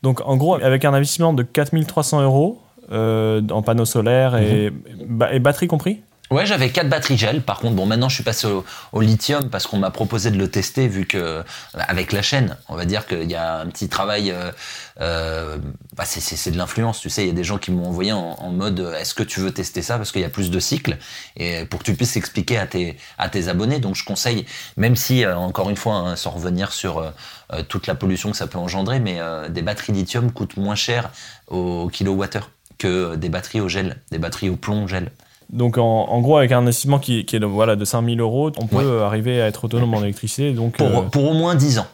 Donc, 0.03 0.21
en 0.25 0.37
gros, 0.37 0.55
avec 0.55 0.85
un 0.85 0.95
investissement 0.95 1.33
de 1.33 1.43
4300 1.43 2.23
euros 2.23 2.63
euh, 2.91 3.43
en 3.51 3.63
panneaux 3.63 3.85
solaires 3.85 4.37
et, 4.37 4.71
mhm. 4.71 5.27
et 5.31 5.39
batterie 5.39 5.69
compris? 5.69 6.01
Ouais, 6.31 6.45
j'avais 6.45 6.71
quatre 6.71 6.89
batteries 6.89 7.17
gel. 7.17 7.43
Par 7.43 7.59
contre, 7.59 7.75
bon, 7.75 7.87
maintenant 7.87 8.09
je 8.09 8.15
suis 8.17 8.25
passé 8.25 8.47
au, 8.93 9.01
lithium 9.01 9.49
parce 9.49 9.67
qu'on 9.67 9.79
m'a 9.79 9.91
proposé 9.91 10.31
de 10.31 10.37
le 10.37 10.51
tester 10.51 10.87
vu 10.87 11.07
que 11.07 11.43
avec 11.75 12.13
la 12.13 12.23
chaîne, 12.23 12.57
on 12.69 12.77
va 12.77 12.85
dire 12.85 13.07
qu'il 13.07 13.31
y 13.31 13.35
a 13.35 13.61
un 13.61 13.67
petit 13.67 13.89
travail. 13.89 14.31
Euh, 14.31 14.53
euh, 15.01 15.59
bah 15.97 16.05
c'est 16.05 16.51
de 16.51 16.59
l'influence, 16.59 17.01
tu 17.01 17.09
sais. 17.09 17.23
Il 17.23 17.29
y 17.29 17.31
a 17.31 17.35
des 17.35 17.45
gens 17.45 17.59
qui 17.59 17.71
m'ont 17.71 17.87
envoyé 17.87 18.13
en, 18.13 18.51
mode 18.51 18.81
Est-ce 18.99 19.15
que 19.15 19.23
tu 19.23 19.41
veux 19.41 19.53
tester 19.53 19.83
ça? 19.83 19.97
Parce 19.97 20.13
qu'il 20.13 20.21
y 20.21 20.25
a 20.25 20.29
plus 20.29 20.51
de 20.51 20.61
cycles 20.61 20.99
et 21.37 21.65
pour 21.65 21.81
que 21.81 21.85
tu 21.85 21.95
puisses 21.95 22.17
expliquer 22.17 22.59
à 22.59 22.67
tes 22.67 22.97
à 23.17 23.29
tes 23.29 23.49
abonnés. 23.49 23.79
Donc 23.79 23.95
je 23.95 24.05
conseille, 24.05 24.45
même 24.77 24.97
si 24.97 25.25
euh, 25.25 25.37
encore 25.37 25.71
une 25.71 25.77
fois, 25.77 25.95
hein, 25.95 26.17
sans 26.17 26.31
revenir 26.31 26.73
sur 26.73 26.99
euh, 26.99 27.11
euh, 27.53 27.63
toute 27.63 27.87
la 27.87 27.95
pollution 27.95 28.31
que 28.31 28.37
ça 28.37 28.47
peut 28.47 28.59
engendrer, 28.59 29.01
mais 29.01 29.19
des 29.51 29.63
batteries 29.63 29.93
lithium 29.93 30.33
coûtent 30.33 30.57
moins 30.57 30.75
cher 30.75 31.11
au 31.49 31.89
kilowattheure 31.89 32.51
que 32.79 33.17
des 33.17 33.29
batteries 33.29 33.61
au 33.61 33.69
gel, 33.69 34.01
des 34.11 34.19
batteries 34.19 34.51
au 34.51 34.57
plomb 34.57 34.87
gel. 34.87 35.11
Donc 35.51 35.79
en, 35.79 36.21
gros, 36.21 36.37
avec 36.37 36.53
un 36.53 36.59
investissement 36.59 36.99
qui, 36.99 37.21
est 37.21 37.39
de, 37.39 37.47
voilà, 37.47 37.77
de 37.77 37.85
5000 37.85 38.21
euros, 38.21 38.53
on 38.59 38.67
peut 38.67 39.03
arriver 39.03 39.41
à 39.41 39.47
être 39.47 39.65
autonome 39.65 39.95
en 39.95 40.03
électricité. 40.03 40.53
Donc, 40.53 40.77
pour, 40.77 40.87
euh, 40.87 41.03
pour 41.03 41.31
au 41.31 41.35
moins 41.35 41.55
10 41.55 41.79
ans. 41.79 41.87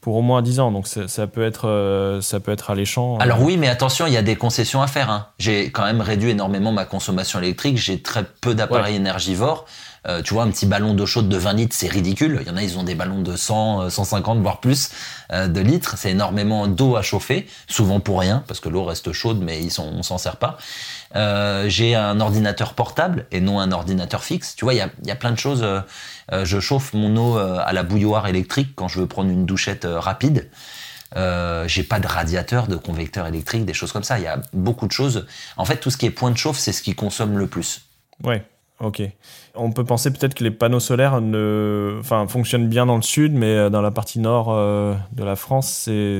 Pour 0.00 0.16
au 0.16 0.22
moins 0.22 0.42
10 0.42 0.58
ans, 0.58 0.72
donc 0.72 0.88
ça, 0.88 1.26
peut 1.28 1.44
être, 1.44 1.68
euh, 1.68 2.20
ça 2.20 2.40
peut 2.40 2.50
être 2.50 2.70
alléchant. 2.70 3.18
Alors 3.18 3.40
oui, 3.40 3.56
mais 3.56 3.68
attention, 3.68 4.06
il 4.06 4.12
y 4.12 4.16
a 4.16 4.22
des 4.22 4.34
concessions 4.34 4.82
à 4.82 4.88
faire. 4.88 5.10
Hein. 5.10 5.28
J'ai 5.38 5.70
quand 5.70 5.84
même 5.84 6.00
réduit 6.00 6.30
énormément 6.30 6.72
ma 6.72 6.84
consommation 6.84 7.38
électrique. 7.38 7.76
J'ai 7.76 8.02
très 8.02 8.24
peu 8.24 8.54
d'appareils 8.54 8.96
énergivores. 8.96 9.66
Euh, 10.06 10.22
tu 10.22 10.34
vois, 10.34 10.42
un 10.42 10.50
petit 10.50 10.66
ballon 10.66 10.94
d'eau 10.94 11.06
chaude 11.06 11.28
de 11.28 11.36
20 11.36 11.52
litres, 11.52 11.76
c'est 11.76 11.88
ridicule. 11.88 12.38
Il 12.42 12.48
y 12.48 12.50
en 12.50 12.56
a, 12.56 12.62
ils 12.62 12.78
ont 12.78 12.82
des 12.82 12.94
ballons 12.94 13.22
de 13.22 13.36
100, 13.36 13.90
150, 13.90 14.40
voire 14.40 14.60
plus 14.60 14.90
de 15.30 15.60
litres. 15.60 15.96
C'est 15.96 16.10
énormément 16.10 16.66
d'eau 16.66 16.96
à 16.96 17.02
chauffer, 17.02 17.46
souvent 17.68 18.00
pour 18.00 18.20
rien, 18.20 18.42
parce 18.46 18.60
que 18.60 18.68
l'eau 18.68 18.84
reste 18.84 19.12
chaude, 19.12 19.40
mais 19.40 19.62
ils 19.62 19.70
sont, 19.70 19.90
on 19.94 20.02
s'en 20.02 20.18
sert 20.18 20.36
pas. 20.36 20.58
Euh, 21.14 21.68
j'ai 21.68 21.94
un 21.94 22.20
ordinateur 22.20 22.74
portable 22.74 23.26
et 23.30 23.40
non 23.40 23.60
un 23.60 23.72
ordinateur 23.72 24.24
fixe. 24.24 24.56
Tu 24.56 24.64
vois, 24.64 24.74
il 24.74 24.78
y 24.78 25.10
a, 25.10 25.16
plein 25.16 25.30
de 25.30 25.38
choses. 25.38 25.62
Euh, 25.62 25.80
euh, 26.32 26.44
je 26.44 26.60
chauffe 26.60 26.94
mon 26.94 27.16
eau 27.16 27.36
à 27.36 27.72
la 27.72 27.82
bouilloire 27.82 28.26
électrique 28.26 28.74
quand 28.74 28.88
je 28.88 29.00
veux 29.00 29.06
prendre 29.06 29.30
une 29.30 29.46
douchette 29.46 29.86
rapide. 29.88 30.50
Euh, 31.16 31.68
j'ai 31.68 31.82
pas 31.82 32.00
de 32.00 32.06
radiateur, 32.06 32.68
de 32.68 32.76
convecteur 32.76 33.26
électrique, 33.26 33.64
des 33.64 33.74
choses 33.74 33.92
comme 33.92 34.04
ça. 34.04 34.18
Il 34.18 34.24
y 34.24 34.28
a 34.28 34.40
beaucoup 34.52 34.86
de 34.86 34.92
choses. 34.92 35.26
En 35.56 35.64
fait, 35.64 35.76
tout 35.76 35.90
ce 35.90 35.96
qui 35.96 36.06
est 36.06 36.10
point 36.10 36.30
de 36.30 36.38
chauffe, 36.38 36.58
c'est 36.58 36.72
ce 36.72 36.82
qui 36.82 36.94
consomme 36.94 37.38
le 37.38 37.46
plus. 37.46 37.82
Ouais. 38.22 38.44
Ok. 38.80 39.02
On 39.54 39.70
peut 39.70 39.84
penser 39.84 40.10
peut-être 40.10 40.32
que 40.34 40.44
les 40.44 40.50
panneaux 40.50 40.80
solaires 40.80 41.20
ne, 41.20 41.98
enfin, 42.00 42.26
fonctionnent 42.26 42.68
bien 42.68 42.86
dans 42.86 42.96
le 42.96 43.02
sud, 43.02 43.34
mais 43.34 43.48
euh, 43.48 43.70
dans 43.70 43.82
la 43.82 43.90
partie 43.90 44.18
nord 44.18 44.46
euh, 44.48 44.94
de 45.12 45.24
la 45.24 45.36
France, 45.36 45.68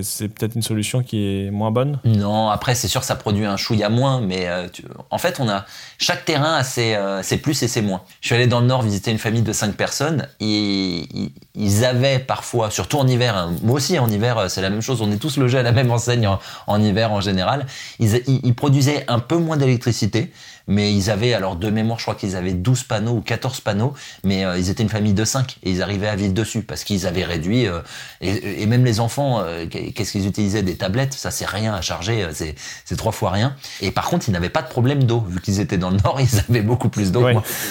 c'est 0.03 0.29
peut-être 0.29 0.55
une 0.55 0.63
solution 0.63 1.03
qui 1.03 1.47
est 1.47 1.51
moins 1.51 1.71
bonne? 1.71 1.99
Non, 2.05 2.51
après 2.51 2.75
c'est 2.75 2.89
sûr 2.89 3.05
ça 3.05 3.17
produit 3.17 3.47
un 3.47 3.57
chouïa 3.57 3.89
moins, 3.89 4.21
mais 4.21 4.49
euh, 4.49 4.69
en 5.11 5.17
fait 5.17 5.41
on 5.41 5.49
a 5.49 5.65
chaque 5.97 6.27
terrain 6.27 6.57
a 6.57 6.65
ses, 6.65 6.99
ses, 7.23 7.39
plus 7.39 7.63
et 7.63 7.69
ses 7.69 7.81
moins. 7.81 8.03
Je 8.21 8.27
suis 8.27 8.35
allé 8.35 8.47
dans 8.47 8.61
le 8.61 8.67
nord 8.67 8.83
visiter 8.83 9.11
une 9.11 9.19
famille 9.19 9.43
de 9.43 9.53
cinq 9.53 9.77
personnes. 9.77 10.27
Et, 10.41 11.07
ils 11.55 11.85
avaient 11.85 12.19
parfois, 12.19 12.71
surtout 12.71 12.97
en 12.97 13.07
hiver, 13.07 13.37
hein, 13.37 13.53
moi 13.63 13.77
aussi 13.77 13.99
en 13.99 14.09
hiver 14.11 14.47
c'est 14.49 14.63
la 14.63 14.71
même 14.71 14.81
chose. 14.81 15.01
On 15.01 15.11
est 15.11 15.19
tous 15.19 15.37
logés 15.39 15.59
à 15.59 15.63
la 15.63 15.73
même 15.73 15.91
enseigne 15.91 16.29
en, 16.67 16.83
hiver 16.83 17.13
en 17.13 17.21
général. 17.21 17.67
Ils, 17.99 18.55
produisaient 18.55 19.05
un 19.09 19.19
peu 19.19 19.37
moins 19.37 19.57
d'électricité 19.57 20.33
mais 20.67 20.95
ils 20.95 21.11
avaient, 21.11 21.35
alors 21.35 21.57
de 21.57 21.71
mémoire, 21.71 21.99
je 21.99 22.05
crois 22.05 22.15
qu'ils 22.15 22.37
avaient 22.37 22.53
12 22.53 22.85
panneaux 22.85 23.21
14 23.23 23.61
panneaux, 23.61 23.95
mais 24.25 24.45
euh, 24.45 24.59
ils 24.59 24.71
étaient 24.71 24.83
une 24.83 24.89
famille 24.89 25.15
de 25.15 25.25
5 25.25 25.59
et 25.63 25.71
ils 25.71 25.83
arrivaient 25.83 26.09
à 26.09 26.17
vivre 26.17 26.35
dessus 26.35 26.63
parce 26.63 26.85
qu'ils 26.85 27.07
avaient 27.07 27.25
réduit, 27.25 27.67
euh, 27.67 27.81
et, 28.21 28.67
même 28.67 28.85
les 28.85 29.01
enfants, 29.01 29.41
euh, 29.41 29.67
qu'est-ce 29.67 30.13
qu'ils 30.13 30.27
utilisaient? 30.27 30.63
Des 30.63 30.77
tablettes, 30.77 31.15
ça 31.15 31.31
c'est 31.31 31.47
rien 31.47 31.75
à 31.75 31.81
charger, 31.81 32.29
c'est 32.33 32.97
trois 32.97 33.13
fois 33.13 33.31
rien. 33.31 33.57
Et 33.81 33.91
par 33.91 34.07
contre, 34.07 34.29
ils 34.29 34.33
n'avaient 34.33 34.51
pas 34.51 34.63
de 34.63 34.69
problème 34.69 35.05
d'eau, 35.05 35.25
vu 35.29 35.41
qu'ils 35.41 35.61
étaient 35.61 35.79
dans 35.79 35.91
le 35.91 35.97
nord, 35.99 36.21
ils 36.21 36.39
avaient 36.49 36.63
beaucoup 36.63 36.89
plus 36.89 37.13
d'eau. 37.13 37.27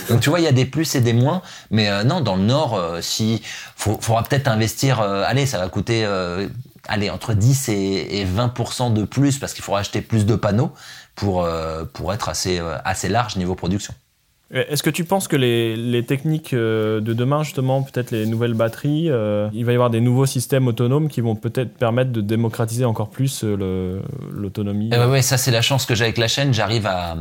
Donc 0.09 0.21
tu 0.21 0.29
vois, 0.29 0.39
il 0.39 0.43
y 0.43 0.47
a 0.47 0.51
des 0.51 0.65
plus 0.65 0.95
et 0.95 1.01
des 1.01 1.13
moins, 1.13 1.41
mais 1.69 2.03
non, 2.03 2.21
dans 2.21 2.35
le 2.35 2.43
nord, 2.43 2.79
si 3.01 3.41
faudra 3.75 4.23
peut-être 4.23 4.47
investir, 4.47 5.01
allez, 5.01 5.45
ça 5.45 5.57
va 5.57 5.69
coûter 5.69 6.05
allez, 6.87 7.09
entre 7.09 7.33
10 7.33 7.69
et, 7.69 8.25
20% 8.25 8.93
de 8.93 9.03
plus 9.03 9.37
parce 9.37 9.53
qu'il 9.53 9.63
faudra 9.63 9.79
acheter 9.79 10.01
plus 10.01 10.25
de 10.25 10.35
panneaux 10.35 10.73
pour, 11.15 11.43
euh, 11.43 11.83
pour 11.85 12.13
être 12.13 12.29
assez, 12.29 12.59
euh, 12.59 12.77
assez 12.85 13.09
large 13.09 13.35
niveau 13.35 13.55
production. 13.55 13.93
Est-ce 14.53 14.83
que 14.83 14.89
tu 14.89 15.05
penses 15.05 15.29
que 15.29 15.37
les, 15.37 16.05
techniques 16.05 16.53
euh, 16.53 16.99
de 16.99 17.13
demain, 17.13 17.43
justement, 17.43 17.83
peut-être 17.83 18.11
les 18.11 18.25
nouvelles 18.25 18.53
batteries, 18.53 19.05
il 19.53 19.65
va 19.65 19.71
y 19.71 19.75
avoir 19.75 19.89
des 19.89 20.01
nouveaux 20.01 20.25
systèmes 20.25 20.67
autonomes 20.67 21.07
qui 21.07 21.21
vont 21.21 21.35
peut-être 21.35 21.73
permettre 21.73 22.11
de 22.11 22.21
démocratiser 22.21 22.83
encore 22.83 23.09
plus 23.09 23.43
l'autonomie? 23.43 24.89
Oui, 24.91 25.05
ouais, 25.05 25.21
ça 25.21 25.37
c'est 25.37 25.51
la 25.51 25.61
chance 25.61 25.85
que 25.85 25.95
j'ai 25.95 26.03
avec 26.03 26.17
la 26.17 26.27
chaîne. 26.27 26.53
J'arrive 26.53 26.85
à, 26.85 27.15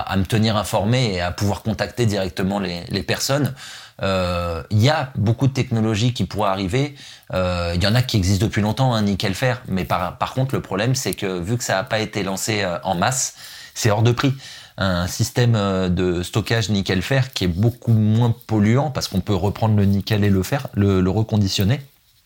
à, 0.00 0.16
me 0.16 0.24
tenir 0.24 0.56
informé 0.56 1.14
et 1.14 1.20
à 1.20 1.32
pouvoir 1.32 1.62
contacter 1.62 2.06
directement 2.06 2.60
les, 2.60 3.02
personnes. 3.02 3.54
euh, 4.02 4.62
il 4.70 4.80
y 4.80 4.90
a 4.90 5.10
beaucoup 5.16 5.48
de 5.48 5.52
technologies 5.52 6.12
qui 6.12 6.24
pourraient 6.26 6.50
arriver. 6.50 6.94
Euh, 7.34 7.72
il 7.74 7.82
y 7.82 7.86
en 7.88 7.94
a 7.96 8.02
qui 8.02 8.16
existent 8.16 8.46
depuis 8.46 8.62
longtemps, 8.62 8.94
hein, 8.94 9.02
nickel 9.02 9.34
fer. 9.34 9.62
Mais 9.66 9.84
par, 9.84 10.16
par 10.18 10.34
contre, 10.34 10.54
le 10.54 10.62
problème, 10.62 10.94
c'est 10.94 11.14
que 11.14 11.40
vu 11.40 11.56
que 11.56 11.64
ça 11.64 11.74
n'a 11.74 11.84
pas 11.84 11.98
été 11.98 12.22
lancé 12.22 12.64
en 12.84 12.94
masse, 12.94 13.34
c'est 13.74 13.90
hors 13.90 14.02
de 14.02 14.12
prix 14.12 14.34
un 14.78 15.06
système 15.06 15.52
de 15.88 16.22
stockage 16.22 16.70
nickel 16.70 17.02
fer 17.02 17.32
qui 17.32 17.44
est 17.44 17.48
beaucoup 17.48 17.92
moins 17.92 18.34
polluant 18.46 18.90
parce 18.90 19.08
qu'on 19.08 19.20
peut 19.20 19.34
reprendre 19.34 19.76
le 19.76 19.84
nickel 19.84 20.24
et 20.24 20.30
le 20.30 20.42
fer, 20.42 20.68
le, 20.72 21.00
le 21.00 21.10
reconditionner. 21.10 21.80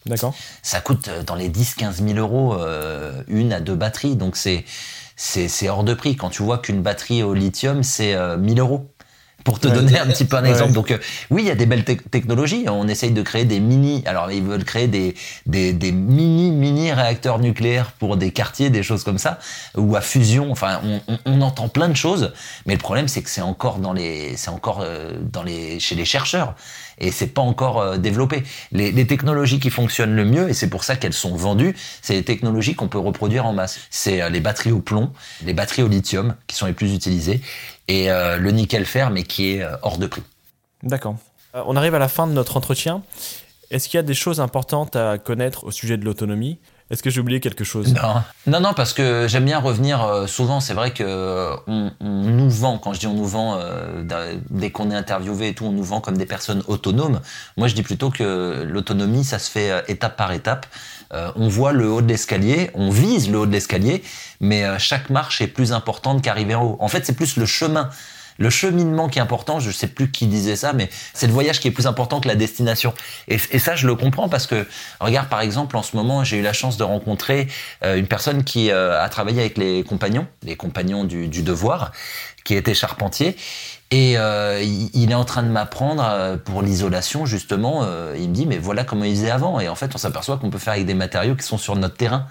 D'accord. 0.06 0.34
Ça 0.62 0.80
coûte 0.80 1.08
dans 1.26 1.34
les 1.34 1.48
10-15 1.48 2.06
000 2.06 2.18
euros 2.18 2.56
une 3.28 3.52
à 3.52 3.60
deux 3.60 3.76
batteries, 3.76 4.16
donc 4.16 4.36
c'est 4.36 4.64
c'est 5.16 5.68
hors 5.68 5.84
de 5.84 5.94
prix. 5.94 6.16
Quand 6.16 6.30
tu 6.30 6.42
vois 6.42 6.58
qu'une 6.58 6.82
batterie 6.82 7.22
au 7.22 7.32
lithium, 7.32 7.82
c'est 7.82 8.16
1000 8.36 8.60
euros 8.60 8.91
pour 9.44 9.58
te 9.58 9.68
donner 9.68 9.98
un 9.98 10.06
petit 10.06 10.24
peu 10.24 10.36
un 10.36 10.44
exemple. 10.44 10.72
Donc 10.72 10.90
euh, 10.90 10.98
oui, 11.30 11.42
il 11.42 11.48
y 11.48 11.50
a 11.50 11.54
des 11.54 11.66
belles 11.66 11.84
technologies. 11.84 12.64
On 12.68 12.88
essaye 12.88 13.10
de 13.10 13.22
créer 13.22 13.44
des 13.44 13.60
mini. 13.60 14.02
Alors 14.06 14.30
ils 14.30 14.42
veulent 14.42 14.64
créer 14.64 14.88
des, 14.88 15.14
des, 15.46 15.72
des, 15.72 15.92
mini 15.92 16.50
mini 16.50 16.92
réacteurs 16.92 17.38
nucléaires 17.38 17.92
pour 17.92 18.16
des 18.16 18.30
quartiers, 18.30 18.70
des 18.70 18.82
choses 18.82 19.04
comme 19.04 19.18
ça, 19.18 19.38
ou 19.76 19.96
à 19.96 20.00
fusion. 20.00 20.50
Enfin, 20.50 20.80
on, 20.84 21.18
on, 21.26 21.40
entend 21.40 21.68
plein 21.68 21.88
de 21.88 21.96
choses, 21.96 22.32
mais 22.66 22.74
le 22.74 22.80
problème 22.80 23.08
c'est 23.08 23.22
que 23.22 23.30
c'est 23.30 23.40
encore 23.40 23.78
dans 23.78 23.92
les, 23.92 24.36
c'est 24.36 24.50
encore 24.50 24.80
euh, 24.82 25.12
dans 25.20 25.42
les 25.42 25.80
chez 25.80 25.94
les 25.94 26.04
chercheurs 26.04 26.54
et 27.02 27.10
c'est 27.10 27.26
pas 27.26 27.42
encore 27.42 27.80
euh, 27.80 27.96
développé. 27.98 28.42
Les, 28.72 29.06
technologies 29.06 29.60
qui 29.60 29.68
fonctionnent 29.68 30.16
le 30.16 30.24
mieux 30.24 30.48
et 30.48 30.54
c'est 30.54 30.70
pour 30.70 30.84
ça 30.84 30.96
qu'elles 30.96 31.12
sont 31.12 31.36
vendues, 31.36 31.74
c'est 32.00 32.14
les 32.14 32.22
technologies 32.22 32.74
qu'on 32.74 32.88
peut 32.88 32.98
reproduire 32.98 33.44
en 33.44 33.52
masse. 33.52 33.80
C'est 33.90 34.30
les 34.30 34.40
batteries 34.40 34.72
au 34.72 34.80
plomb, 34.80 35.12
les 35.44 35.52
batteries 35.52 35.82
au 35.82 35.88
lithium 35.88 36.34
qui 36.46 36.56
sont 36.56 36.66
les 36.66 36.72
plus 36.72 36.94
utilisées 36.94 37.40
et 37.88 38.10
euh, 38.10 38.36
le 38.36 38.50
nickel 38.50 38.84
fer, 38.84 39.10
mais 39.10 39.22
qui 39.22 39.52
est 39.52 39.62
euh, 39.62 39.76
hors 39.82 39.98
de 39.98 40.06
prix. 40.06 40.22
D'accord. 40.82 41.16
Euh, 41.54 41.62
on 41.66 41.76
arrive 41.76 41.94
à 41.94 41.98
la 41.98 42.08
fin 42.08 42.26
de 42.26 42.32
notre 42.32 42.56
entretien. 42.56 43.02
Est-ce 43.70 43.88
qu'il 43.88 43.98
y 43.98 44.00
a 44.00 44.04
des 44.04 44.14
choses 44.14 44.40
importantes 44.40 44.96
à 44.96 45.18
connaître 45.18 45.64
au 45.64 45.70
sujet 45.70 45.96
de 45.96 46.04
l'autonomie? 46.04 46.58
Est-ce 46.92 47.02
que 47.02 47.10
j'ai 47.10 47.20
oublié 47.20 47.40
quelque 47.40 47.64
chose? 47.64 47.92
Non. 47.94 48.22
non, 48.46 48.60
non, 48.60 48.74
parce 48.74 48.92
que 48.92 49.26
j'aime 49.28 49.44
bien 49.44 49.58
revenir. 49.58 50.28
souvent, 50.28 50.60
c'est 50.60 50.74
vrai 50.74 50.92
que 50.92 51.50
on, 51.66 51.90
nous 52.00 52.50
vend. 52.50 52.78
Quand 52.78 52.92
je 52.92 53.00
dis 53.00 53.06
on 53.06 53.14
nous 53.14 53.26
vend, 53.26 53.58
dès 54.50 54.70
qu'on 54.70 54.90
est 54.90 54.94
interviewé 54.94 55.48
et 55.48 55.54
tout, 55.54 55.64
on 55.64 55.72
nous 55.72 55.82
vend 55.82 56.00
comme 56.00 56.16
des 56.18 56.26
personnes 56.26 56.62
autonomes. 56.68 57.20
Moi, 57.56 57.68
je 57.68 57.74
dis 57.74 57.82
plutôt 57.82 58.10
que 58.10 58.64
l'autonomie, 58.68 59.24
ça 59.24 59.38
se 59.38 59.50
fait 59.50 59.84
étape 59.88 60.16
par 60.16 60.32
étape. 60.32 60.66
on 61.10 61.48
voit 61.48 61.72
le 61.72 61.90
haut 61.90 62.02
de 62.02 62.08
l'escalier, 62.08 62.70
on 62.74 62.90
vise 62.90 63.30
le 63.30 63.38
haut 63.38 63.46
de 63.46 63.52
l'escalier, 63.52 64.02
mais 64.42 64.64
euh, 64.64 64.78
chaque 64.78 65.08
marche 65.08 65.40
est 65.40 65.46
plus 65.46 65.72
importante 65.72 66.20
qu'arriver 66.22 66.54
en 66.54 66.64
haut. 66.64 66.76
En 66.80 66.88
fait, 66.88 67.06
c'est 67.06 67.14
plus 67.14 67.36
le 67.36 67.46
chemin 67.46 67.88
le 68.38 68.50
cheminement 68.50 69.08
qui 69.08 69.18
est 69.18 69.22
important, 69.22 69.60
je 69.60 69.70
sais 69.70 69.86
plus 69.86 70.10
qui 70.10 70.26
disait 70.26 70.56
ça, 70.56 70.72
mais 70.72 70.88
c'est 71.14 71.26
le 71.26 71.32
voyage 71.32 71.60
qui 71.60 71.68
est 71.68 71.72
plus 71.72 71.86
important 71.86 72.20
que 72.20 72.28
la 72.28 72.34
destination. 72.34 72.94
Et, 73.28 73.38
ça, 73.38 73.76
je 73.76 73.86
le 73.86 73.94
comprends 73.94 74.28
parce 74.28 74.46
que, 74.46 74.66
regarde, 75.00 75.28
par 75.28 75.40
exemple, 75.40 75.76
en 75.76 75.82
ce 75.82 75.96
moment, 75.96 76.24
j'ai 76.24 76.38
eu 76.38 76.42
la 76.42 76.52
chance 76.52 76.76
de 76.76 76.84
rencontrer 76.84 77.48
euh, 77.84 77.96
une 77.96 78.06
personne 78.06 78.44
qui 78.44 78.70
euh, 78.70 79.00
a 79.00 79.08
travaillé 79.08 79.40
avec 79.40 79.58
les 79.58 79.84
compagnons, 79.84 80.26
les 80.42 80.56
compagnons 80.56 81.04
du, 81.04 81.28
devoir, 81.28 81.92
qui 82.44 82.54
était 82.54 82.74
charpentier. 82.74 83.36
Et 83.90 84.12
il, 84.14 85.10
est 85.10 85.14
en 85.14 85.24
train 85.24 85.42
de 85.42 85.48
m'apprendre 85.48 86.38
pour 86.46 86.62
l'isolation, 86.62 87.26
justement. 87.26 87.86
il 88.14 88.30
me 88.30 88.34
dit, 88.34 88.46
mais 88.46 88.56
voilà 88.56 88.84
comment 88.84 89.04
il 89.04 89.14
faisait 89.14 89.30
avant. 89.30 89.60
Et 89.60 89.68
en 89.68 89.74
fait, 89.74 89.94
on 89.94 89.98
s'aperçoit 89.98 90.38
qu'on 90.38 90.48
peut 90.48 90.58
faire 90.58 90.72
avec 90.72 90.86
des 90.86 90.94
matériaux 90.94 91.34
qui 91.36 91.44
sont 91.44 91.58
sur 91.58 91.76
notre 91.76 91.96
terrain. 91.96 92.26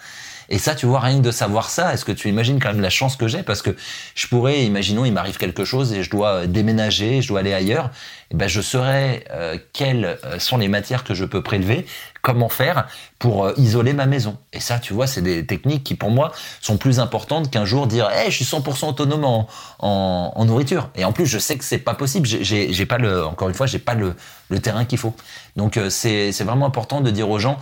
Et 0.52 0.58
ça, 0.58 0.76
tu 0.76 0.86
vois, 0.86 1.00
rien 1.00 1.18
que 1.18 1.24
de 1.24 1.32
savoir 1.32 1.70
ça, 1.70 1.94
est-ce 1.94 2.04
que 2.04 2.12
tu 2.12 2.28
imagines 2.28 2.60
quand 2.60 2.74
même 2.74 2.82
la 2.82 2.90
chance 2.90 3.16
que 3.16 3.26
j'ai? 3.26 3.42
Parce 3.42 3.62
que 3.62 3.74
je 4.16 4.28
pourrais, 4.28 4.66
imaginons, 4.66 5.06
il 5.06 5.14
m'arrive 5.14 5.38
quelque 5.38 5.64
chose 5.64 5.94
et 5.94 6.04
je 6.04 6.10
dois 6.10 6.46
déménager, 6.46 7.22
je 7.22 7.30
dois 7.30 7.40
aller 7.40 7.54
ailleurs. 7.54 7.86
Et 7.86 8.34
eh 8.34 8.38
ben, 8.38 8.50
je 8.50 8.60
saurais 8.60 9.24
euh, 9.32 9.58
quelles 9.72 10.18
euh, 10.26 10.40
sont 10.40 10.58
les 10.58 10.68
matières 10.68 11.06
que 11.06 11.14
je 11.14 11.24
peux 11.24 11.42
prélever, 11.42 11.86
comment 12.22 12.50
faire 12.50 12.88
pour 13.18 13.46
euh, 13.46 13.54
isoler 13.56 13.94
ma 13.94 14.06
maison. 14.08 14.38
Et 14.52 14.60
ça, 14.60 14.78
tu 14.78 14.94
vois, 14.94 15.08
c'est 15.08 15.22
des 15.22 15.46
techniques 15.46 15.86
qui, 15.86 15.96
pour 15.96 16.12
moi, 16.12 16.34
sont 16.60 16.76
plus 16.76 17.00
importantes 17.00 17.50
qu'un 17.50 17.66
jour 17.66 17.88
dire, 17.88 18.10
hey, 18.10 18.30
je 18.30 18.44
suis 18.44 18.46
100% 18.46 18.90
autonome 18.90 19.24
en, 19.24 19.48
en, 19.80 20.46
nourriture. 20.46 20.90
Et 20.96 21.06
en 21.06 21.14
plus, 21.14 21.28
je 21.28 21.40
sais 21.40 21.58
que 21.58 21.64
c'est 21.64 21.78
pas 21.78 21.94
possible. 21.94 22.28
J'ai 22.28 22.86
pas 22.86 22.98
le, 22.98 23.26
encore 23.26 23.48
une 23.48 23.56
fois, 23.56 23.68
j'ai 23.68 23.80
pas 23.80 23.96
le, 23.96 24.16
le 24.50 24.60
terrain 24.60 24.84
qu'il 24.84 24.98
faut. 24.98 25.16
Donc, 25.56 25.80
c'est 25.90 26.32
vraiment 26.44 26.66
important 26.66 27.00
de 27.00 27.10
dire 27.10 27.30
aux 27.30 27.40
gens, 27.40 27.58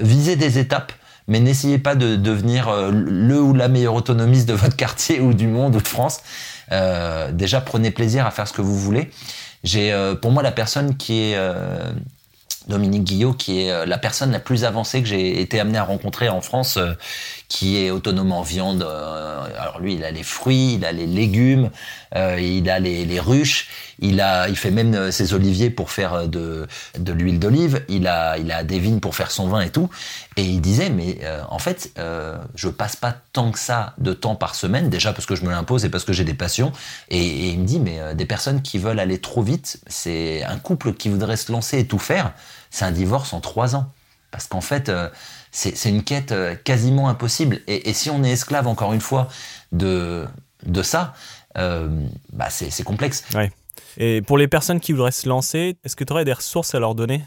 visez 0.00 0.36
des 0.36 0.58
étapes 0.58 0.92
mais 1.28 1.40
n'essayez 1.40 1.78
pas 1.78 1.94
de 1.94 2.16
devenir 2.16 2.68
euh, 2.68 2.90
le 2.92 3.40
ou 3.40 3.54
la 3.54 3.68
meilleure 3.68 3.94
autonomiste 3.94 4.48
de 4.48 4.54
votre 4.54 4.76
quartier 4.84 5.20
ou 5.20 5.34
du 5.34 5.46
monde 5.46 5.76
ou 5.76 5.80
de 5.80 5.88
France. 5.88 6.20
Euh, 6.72 7.30
déjà, 7.32 7.60
prenez 7.60 7.90
plaisir 7.90 8.26
à 8.26 8.30
faire 8.30 8.48
ce 8.48 8.52
que 8.52 8.62
vous 8.62 8.78
voulez. 8.78 9.10
J'ai, 9.62 9.92
euh, 9.92 10.14
pour 10.14 10.30
moi, 10.30 10.42
la 10.42 10.52
personne 10.52 10.96
qui 10.96 11.20
est 11.20 11.38
Dominique 12.68 13.04
Guillot, 13.04 13.32
qui 13.32 13.62
est 13.62 13.86
la 13.86 13.98
personne 13.98 14.30
la 14.32 14.40
plus 14.40 14.64
avancée 14.64 15.02
que 15.02 15.08
j'ai 15.08 15.40
été 15.40 15.60
amené 15.60 15.78
à 15.78 15.84
rencontrer 15.84 16.28
en 16.28 16.40
France, 16.40 16.78
qui 17.48 17.76
est 17.76 17.90
autonome 17.90 18.32
en 18.32 18.42
viande. 18.42 18.82
alors 18.82 19.80
lui, 19.80 19.94
il 19.94 20.04
a 20.04 20.10
les 20.10 20.22
fruits, 20.22 20.74
il 20.74 20.84
a 20.84 20.92
les 20.92 21.06
légumes, 21.06 21.70
il 22.14 22.70
a 22.70 22.78
les, 22.78 23.04
les 23.04 23.20
ruches, 23.20 23.68
il 24.00 24.20
a, 24.20 24.48
il 24.48 24.56
fait 24.56 24.70
même 24.70 25.12
ses 25.12 25.34
oliviers 25.34 25.70
pour 25.70 25.90
faire 25.90 26.28
de, 26.28 26.66
de 26.98 27.12
l'huile 27.12 27.38
d'olive. 27.38 27.84
Il 27.88 28.06
a, 28.06 28.38
il 28.38 28.50
a 28.50 28.64
des 28.64 28.78
vignes 28.78 29.00
pour 29.00 29.14
faire 29.14 29.30
son 29.30 29.48
vin 29.48 29.60
et 29.60 29.70
tout. 29.70 29.90
Et 30.36 30.42
il 30.42 30.60
disait, 30.60 30.90
mais 30.90 31.18
euh, 31.22 31.42
en 31.48 31.58
fait, 31.58 31.92
euh, 31.98 32.36
je 32.54 32.68
passe 32.68 32.96
pas 32.96 33.14
tant 33.32 33.52
que 33.52 33.58
ça 33.58 33.94
de 33.98 34.12
temps 34.12 34.34
par 34.34 34.54
semaine, 34.54 34.90
déjà 34.90 35.12
parce 35.12 35.26
que 35.26 35.36
je 35.36 35.44
me 35.44 35.50
l'impose 35.50 35.84
et 35.84 35.88
parce 35.88 36.04
que 36.04 36.12
j'ai 36.12 36.24
des 36.24 36.34
passions. 36.34 36.72
Et, 37.08 37.50
il 37.50 37.60
me 37.60 37.64
dit, 37.64 37.78
mais 37.78 38.00
euh, 38.00 38.14
des 38.14 38.26
personnes 38.26 38.62
qui 38.62 38.78
veulent 38.78 38.98
aller 38.98 39.20
trop 39.20 39.42
vite, 39.42 39.80
c'est 39.86 40.42
un 40.44 40.58
couple 40.58 40.94
qui 40.94 41.08
voudrait 41.08 41.36
se 41.36 41.52
lancer 41.52 41.78
et 41.78 41.86
tout 41.86 41.98
faire, 41.98 42.32
c'est 42.70 42.84
un 42.84 42.90
divorce 42.90 43.32
en 43.32 43.40
trois 43.40 43.76
ans. 43.76 43.90
Parce 44.32 44.48
qu'en 44.48 44.60
fait, 44.60 44.88
euh, 44.88 45.08
c'est 45.56 45.88
une 45.88 46.02
quête 46.02 46.34
quasiment 46.64 47.08
impossible. 47.08 47.60
Et, 47.66 47.88
et, 47.88 47.92
si 47.92 48.10
on 48.10 48.24
est 48.24 48.30
esclave, 48.30 48.66
encore 48.66 48.92
une 48.92 49.00
fois, 49.00 49.28
de, 49.72 50.26
de 50.66 50.82
ça, 50.82 51.14
bah 51.54 52.50
c'est 52.50 52.82
complexe. 52.82 53.24
Ouais. 53.34 53.50
Et 53.96 54.22
pour 54.22 54.38
les 54.38 54.48
personnes 54.48 54.80
qui 54.80 54.92
voudraient 54.92 55.12
se 55.12 55.28
lancer, 55.28 55.76
est-ce 55.84 55.96
que 55.96 56.04
tu 56.04 56.12
aurais 56.12 56.24
des 56.24 56.32
ressources 56.32 56.74
à 56.74 56.80
leur 56.80 56.94
donner? 56.94 57.22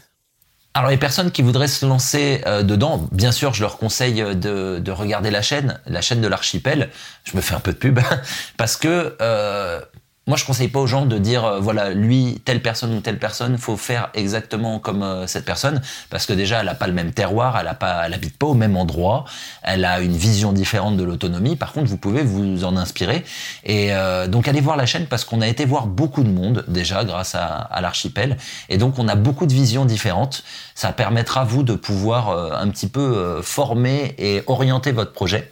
Alors 0.74 0.90
les 0.90 0.96
personnes 0.96 1.32
qui 1.32 1.42
voudraient 1.42 1.66
se 1.66 1.84
lancer 1.86 2.42
euh, 2.46 2.62
dedans, 2.62 3.08
bien 3.10 3.32
sûr, 3.32 3.54
je 3.54 3.62
leur 3.62 3.78
conseille 3.78 4.22
de, 4.22 4.78
de, 4.78 4.90
regarder 4.92 5.30
la 5.30 5.42
chaîne, 5.42 5.80
la 5.86 6.00
chaîne 6.02 6.20
de 6.20 6.28
l'archipel. 6.28 6.90
Je 7.24 7.36
me 7.36 7.40
fais 7.40 7.54
un 7.54 7.60
peu 7.60 7.72
de 7.72 7.78
pub 7.78 7.98
parce 8.56 8.76
que 8.76 9.16
euh, 9.20 9.80
moi, 10.28 10.36
je 10.36 10.44
conseille 10.44 10.68
pas 10.68 10.78
aux 10.78 10.86
gens 10.86 11.06
de 11.06 11.16
dire, 11.16 11.44
euh, 11.46 11.58
voilà, 11.58 11.94
lui, 11.94 12.40
telle 12.44 12.60
personne 12.60 12.94
ou 12.94 13.00
telle 13.00 13.18
personne, 13.18 13.56
faut 13.56 13.78
faire 13.78 14.10
exactement 14.12 14.78
comme 14.78 15.02
euh, 15.02 15.26
cette 15.26 15.46
personne, 15.46 15.80
parce 16.10 16.26
que 16.26 16.34
déjà, 16.34 16.60
elle 16.60 16.68
a 16.68 16.74
pas 16.74 16.86
le 16.86 16.92
même 16.92 17.12
terroir, 17.12 17.56
elle 17.58 17.66
a 17.66 17.72
pas, 17.72 18.02
habite 18.02 18.36
pas 18.36 18.46
au 18.46 18.52
même 18.52 18.76
endroit, 18.76 19.24
elle 19.62 19.86
a 19.86 20.00
une 20.00 20.14
vision 20.14 20.52
différente 20.52 20.98
de 20.98 21.02
l'autonomie. 21.02 21.56
Par 21.56 21.72
contre, 21.72 21.88
vous 21.88 21.96
pouvez 21.96 22.22
vous 22.22 22.64
en 22.64 22.76
inspirer. 22.76 23.24
Et 23.64 23.94
euh, 23.94 24.26
donc, 24.26 24.48
allez 24.48 24.60
voir 24.60 24.76
la 24.76 24.84
chaîne 24.84 25.06
parce 25.06 25.24
qu'on 25.24 25.40
a 25.40 25.48
été 25.48 25.64
voir 25.64 25.86
beaucoup 25.86 26.22
de 26.22 26.30
monde 26.30 26.62
déjà 26.68 27.04
grâce 27.04 27.34
à, 27.34 27.46
à 27.46 27.80
l'archipel, 27.80 28.36
et 28.68 28.76
donc 28.76 28.98
on 28.98 29.08
a 29.08 29.14
beaucoup 29.14 29.46
de 29.46 29.54
visions 29.54 29.86
différentes. 29.86 30.44
Ça 30.74 30.92
permettra 30.92 31.44
vous 31.44 31.62
de 31.62 31.74
pouvoir 31.74 32.30
un 32.30 32.68
petit 32.68 32.86
peu 32.86 33.40
former 33.42 34.14
et 34.18 34.42
orienter 34.46 34.92
votre 34.92 35.12
projet. 35.12 35.50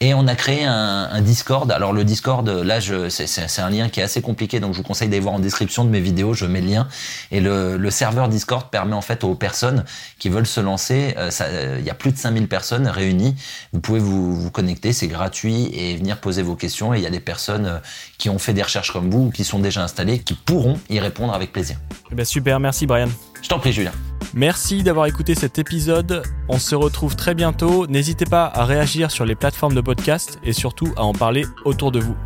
Et 0.00 0.14
on 0.14 0.28
a 0.28 0.36
créé 0.36 0.64
un, 0.64 1.20
Discord. 1.22 1.70
Alors 1.72 1.92
le 1.92 2.04
Discord, 2.04 2.48
là, 2.48 2.78
c'est 2.80 3.60
un 3.60 3.70
lien 3.70 3.88
qui 3.88 3.98
est 3.98 4.02
assez 4.04 4.22
compliqué, 4.22 4.60
donc 4.60 4.72
je 4.72 4.78
vous 4.78 4.84
conseille 4.84 5.08
d'aller 5.08 5.20
voir 5.20 5.34
en 5.34 5.40
description 5.40 5.84
de 5.84 5.90
mes 5.90 6.00
vidéos, 6.00 6.34
je 6.34 6.46
mets 6.46 6.60
le 6.60 6.68
lien. 6.68 6.88
Et 7.32 7.40
le, 7.40 7.90
serveur 7.90 8.28
Discord 8.28 8.70
permet 8.70 8.94
en 8.94 9.00
fait 9.00 9.24
aux 9.24 9.34
personnes 9.34 9.84
qui 10.18 10.28
veulent 10.28 10.46
se 10.46 10.60
lancer, 10.60 11.14
euh, 11.16 11.76
il 11.80 11.84
y 11.84 11.90
a 11.90 11.94
plus 11.94 12.12
de 12.12 12.16
5000 12.16 12.46
personnes 12.46 12.86
réunies. 12.86 13.34
Vous 13.72 13.80
pouvez 13.80 13.98
vous, 13.98 14.50
connecter, 14.52 14.92
c'est 14.92 15.08
gratuit, 15.08 15.70
et 15.74 15.96
venir 15.96 16.18
poser 16.18 16.42
vos 16.42 16.54
questions. 16.54 16.94
Et 16.94 16.98
il 16.98 17.02
y 17.02 17.06
a 17.06 17.10
des 17.10 17.18
personnes 17.18 17.66
euh, 17.66 17.78
qui 18.18 18.30
ont 18.30 18.38
fait 18.38 18.52
des 18.52 18.62
recherches 18.62 18.92
comme 18.92 19.10
vous, 19.10 19.30
qui 19.30 19.42
sont 19.42 19.58
déjà 19.58 19.82
installées, 19.82 20.20
qui 20.20 20.34
pourront 20.34 20.78
y 20.90 21.00
répondre 21.00 21.34
avec 21.34 21.52
plaisir. 21.52 21.76
Eh 22.12 22.14
ben 22.14 22.24
super, 22.24 22.60
merci 22.60 22.86
Brian. 22.86 23.08
Je 23.42 23.48
t'en 23.48 23.58
prie 23.58 23.72
Julien. 23.72 23.92
Merci 24.34 24.82
d'avoir 24.82 25.06
écouté 25.06 25.34
cet 25.34 25.58
épisode. 25.58 26.22
On 26.48 26.58
se 26.58 26.74
retrouve 26.74 27.16
très 27.16 27.34
bientôt. 27.34 27.86
N'hésitez 27.86 28.26
pas 28.26 28.44
à 28.46 28.64
réagir 28.64 29.10
sur 29.10 29.24
les 29.24 29.34
plateformes 29.34 29.74
de 29.74 29.80
podcast 29.80 30.38
et 30.42 30.52
surtout 30.52 30.92
à 30.96 31.04
en 31.04 31.12
parler 31.12 31.44
autour 31.64 31.92
de 31.92 32.00
vous. 32.00 32.16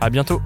À 0.00 0.10
bientôt. 0.10 0.40